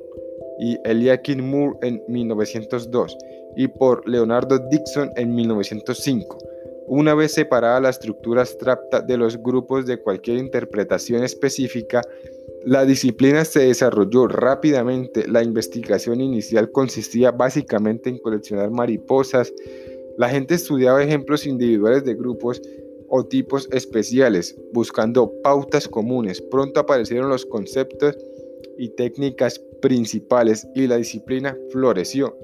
y 0.59 0.79
Eliakim 0.85 1.43
Moore 1.43 1.79
en 1.83 2.03
1902 2.09 3.17
y 3.57 3.69
por 3.69 4.09
Leonardo 4.09 4.59
Dixon 4.71 5.11
en 5.17 5.35
1905 5.35 6.39
una 6.87 7.15
vez 7.15 7.33
separada 7.33 7.81
la 7.81 7.91
estructura 7.91 8.43
abstracta 8.43 9.01
de 9.01 9.17
los 9.17 9.43
grupos 9.43 9.87
de 9.87 9.99
cualquier 9.99 10.39
interpretación 10.39 11.25
específica, 11.25 12.03
la 12.67 12.87
disciplina 12.87 13.45
se 13.45 13.61
desarrolló 13.61 14.27
rápidamente. 14.27 15.29
La 15.29 15.43
investigación 15.43 16.21
inicial 16.21 16.71
consistía 16.71 17.31
básicamente 17.31 18.09
en 18.09 18.19
coleccionar 18.19 18.71
mariposas. 18.71 19.53
La 20.17 20.29
gente 20.31 20.55
estudiaba 20.55 21.03
ejemplos 21.03 21.47
individuales 21.47 22.05
de 22.05 22.15
grupos 22.15 22.63
o 23.09 23.25
tipos 23.27 23.69
especiales, 23.71 24.57
buscando 24.73 25.31
pautas 25.43 25.89
comunes. 25.89 26.41
Pronto 26.41 26.81
aparecieron 26.81 27.29
los 27.29 27.45
conceptos 27.45 28.17
y 28.79 28.89
técnicas 28.91 29.61
principales 29.83 30.67
y 30.75 30.87
la 30.87 30.97
disciplina 30.97 31.57
floreció. 31.71 32.37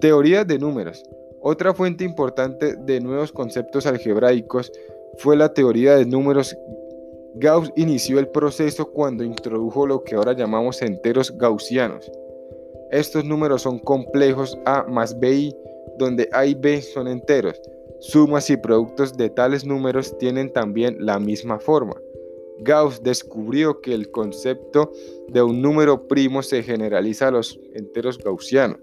Teoría 0.00 0.44
de 0.44 0.58
números. 0.58 1.02
Otra 1.40 1.72
fuente 1.74 2.04
importante 2.04 2.76
de 2.76 3.00
nuevos 3.00 3.32
conceptos 3.32 3.86
algebraicos 3.86 4.70
fue 5.18 5.36
la 5.36 5.52
teoría 5.52 5.96
de 5.96 6.04
números. 6.04 6.54
Gauss 7.36 7.72
inició 7.76 8.18
el 8.18 8.28
proceso 8.28 8.90
cuando 8.90 9.24
introdujo 9.24 9.86
lo 9.86 10.04
que 10.04 10.14
ahora 10.14 10.34
llamamos 10.34 10.82
enteros 10.82 11.36
gaussianos. 11.38 12.10
Estos 12.90 13.24
números 13.24 13.62
son 13.62 13.78
complejos 13.78 14.58
A 14.66 14.84
más 14.84 15.18
BI, 15.18 15.54
donde 15.98 16.28
A 16.32 16.44
y 16.44 16.54
B 16.54 16.82
son 16.82 17.08
enteros. 17.08 17.60
Sumas 18.00 18.50
y 18.50 18.56
productos 18.56 19.16
de 19.16 19.30
tales 19.30 19.64
números 19.64 20.16
tienen 20.18 20.52
también 20.52 20.96
la 20.98 21.18
misma 21.18 21.58
forma. 21.58 21.94
Gauss 22.58 23.02
descubrió 23.02 23.80
que 23.80 23.94
el 23.94 24.10
concepto 24.10 24.92
de 25.28 25.42
un 25.42 25.62
número 25.62 26.06
primo 26.06 26.42
se 26.42 26.62
generaliza 26.62 27.28
a 27.28 27.30
los 27.30 27.58
enteros 27.72 28.18
gaussianos. 28.18 28.78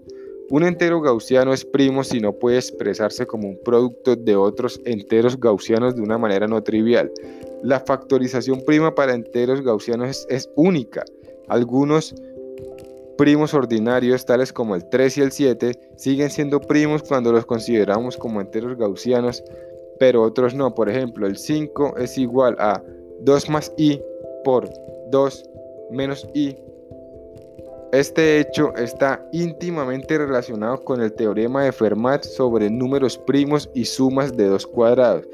Un 0.50 0.64
entero 0.64 1.00
gaussiano 1.00 1.52
es 1.52 1.64
primo 1.64 2.02
si 2.02 2.18
no 2.18 2.32
puede 2.32 2.56
expresarse 2.56 3.24
como 3.24 3.48
un 3.48 3.56
producto 3.64 4.16
de 4.16 4.34
otros 4.34 4.80
enteros 4.84 5.38
gaussianos 5.38 5.94
de 5.94 6.02
una 6.02 6.18
manera 6.18 6.48
no 6.48 6.60
trivial. 6.60 7.08
La 7.62 7.78
factorización 7.78 8.62
prima 8.66 8.92
para 8.92 9.14
enteros 9.14 9.62
gaussianos 9.62 10.26
es, 10.28 10.50
única. 10.56 11.04
Algunos 11.46 12.16
primos 13.16 13.54
ordinarios, 13.54 14.26
tales 14.26 14.52
como 14.52 14.74
el 14.74 14.88
3 14.88 15.18
y 15.18 15.20
el 15.20 15.30
7, 15.30 15.72
siguen 15.96 16.30
siendo 16.30 16.60
primos 16.60 17.04
cuando 17.04 17.30
los 17.30 17.46
consideramos 17.46 18.16
como 18.16 18.40
enteros 18.40 18.76
gaussianos, 18.76 19.44
pero 20.00 20.20
otros 20.22 20.52
no. 20.52 20.74
Por 20.74 20.90
ejemplo, 20.90 21.28
el 21.28 21.36
5 21.36 21.96
es 21.98 22.18
igual 22.18 22.56
a 22.58 22.82
2 23.20 23.50
más 23.50 23.72
i 23.76 24.02
por 24.42 24.68
2 25.12 25.44
menos 25.92 26.26
i 26.34 26.56
este 27.92 28.38
hecho 28.38 28.74
está 28.76 29.26
íntimamente 29.32 30.16
relacionado 30.16 30.82
con 30.84 31.00
el 31.00 31.12
teorema 31.12 31.64
de 31.64 31.72
Fermat 31.72 32.24
sobre 32.24 32.70
números 32.70 33.18
primos 33.18 33.68
y 33.74 33.84
sumas 33.84 34.36
de 34.36 34.46
dos 34.46 34.66
cuadrados, 34.66 35.26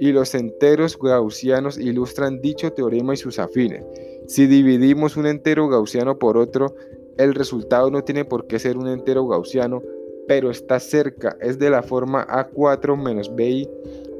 y 0.00 0.10
los 0.10 0.34
enteros 0.34 0.98
gaussianos 0.98 1.78
ilustran 1.78 2.40
dicho 2.40 2.72
teorema 2.72 3.14
y 3.14 3.18
sus 3.18 3.38
afines. 3.38 3.84
Si 4.26 4.46
dividimos 4.46 5.16
un 5.16 5.26
entero 5.26 5.68
gaussiano 5.68 6.18
por 6.18 6.36
otro, 6.36 6.74
El 7.18 7.34
resultado 7.34 7.90
no 7.90 8.02
tiene 8.02 8.24
por 8.24 8.46
qué 8.46 8.58
ser 8.58 8.76
un 8.76 8.88
entero 8.88 9.26
gaussiano, 9.26 9.82
pero 10.26 10.50
está 10.50 10.80
cerca, 10.80 11.36
es 11.40 11.58
de 11.58 11.70
la 11.70 11.82
forma 11.82 12.26
A4 12.26 12.96
menos 12.96 13.34
BI, 13.34 13.68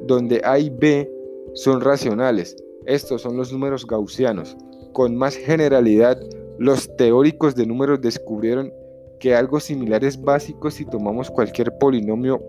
donde 0.03 0.41
A 0.45 0.59
y 0.59 0.69
B 0.69 1.11
son 1.55 1.81
racionales. 1.81 2.57
Estos 2.85 3.23
son 3.23 3.37
los 3.37 3.53
números 3.53 3.87
gaussianos. 3.87 4.57
Con 4.93 5.17
más 5.17 5.37
generalidad, 5.37 6.21
los 6.59 6.95
teóricos 6.97 7.55
de 7.55 7.67
números 7.67 8.01
descubrieron 8.01 8.73
que 9.19 9.35
algo 9.35 9.61
similar 9.61 10.05
es 10.05 10.21
básico 10.21 10.71
si 10.71 10.85
tomamos 10.85 11.31
cualquier 11.31 11.77
polinomio 11.79 12.43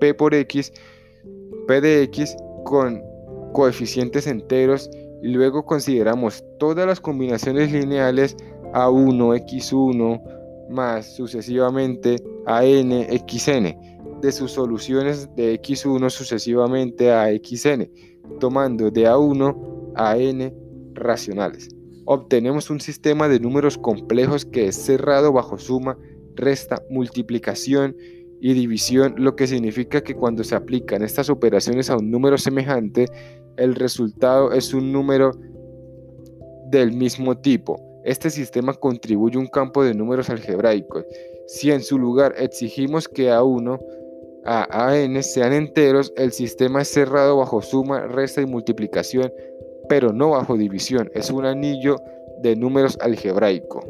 p 0.00 0.12
por 0.14 0.34
x, 0.34 0.72
p 1.66 1.80
de 1.80 2.02
x 2.02 2.36
con 2.64 3.02
coeficientes 3.52 4.26
enteros 4.26 4.90
y 5.22 5.28
luego 5.28 5.64
consideramos 5.64 6.44
todas 6.58 6.86
las 6.86 7.00
combinaciones 7.00 7.72
lineales 7.72 8.36
a1, 8.72 9.44
x1, 9.46 10.68
más 10.68 11.14
sucesivamente 11.14 12.16
a 12.46 12.64
n, 12.64 13.06
xn, 13.26 14.20
de 14.20 14.32
sus 14.32 14.52
soluciones 14.52 15.28
de 15.36 15.60
x1 15.60 16.10
sucesivamente 16.10 17.12
a 17.12 17.28
xn, 17.30 17.90
tomando 18.40 18.90
de 18.90 19.06
a1 19.06 19.92
a 19.94 20.16
n 20.18 20.54
racionales. 20.94 21.75
Obtenemos 22.06 22.70
un 22.70 22.80
sistema 22.80 23.28
de 23.28 23.40
números 23.40 23.78
complejos 23.78 24.44
que 24.44 24.68
es 24.68 24.76
cerrado 24.76 25.32
bajo 25.32 25.58
suma, 25.58 25.98
resta, 26.36 26.82
multiplicación 26.88 27.96
y 28.40 28.54
división, 28.54 29.14
lo 29.18 29.34
que 29.34 29.48
significa 29.48 30.02
que 30.02 30.14
cuando 30.14 30.44
se 30.44 30.54
aplican 30.54 31.02
estas 31.02 31.30
operaciones 31.30 31.90
a 31.90 31.96
un 31.96 32.10
número 32.10 32.38
semejante, 32.38 33.06
el 33.56 33.74
resultado 33.74 34.52
es 34.52 34.72
un 34.72 34.92
número 34.92 35.32
del 36.70 36.92
mismo 36.92 37.36
tipo. 37.38 37.80
Este 38.04 38.30
sistema 38.30 38.74
contribuye 38.74 39.36
a 39.36 39.40
un 39.40 39.48
campo 39.48 39.82
de 39.82 39.94
números 39.94 40.30
algebraicos. 40.30 41.04
Si 41.48 41.72
en 41.72 41.82
su 41.82 41.98
lugar 41.98 42.34
exigimos 42.38 43.08
que 43.08 43.30
A1 43.30 43.80
a 44.44 44.90
AN 44.90 45.20
sean 45.24 45.52
enteros, 45.52 46.12
el 46.16 46.30
sistema 46.30 46.82
es 46.82 46.88
cerrado 46.88 47.38
bajo 47.38 47.62
suma, 47.62 48.06
resta 48.06 48.42
y 48.42 48.46
multiplicación, 48.46 49.32
pero 49.88 50.12
no 50.12 50.30
bajo 50.30 50.56
división. 50.56 51.10
Es 51.14 51.30
un 51.30 51.46
anillo 51.46 51.96
de 52.38 52.56
números 52.56 52.98
algebraico. 53.00 53.80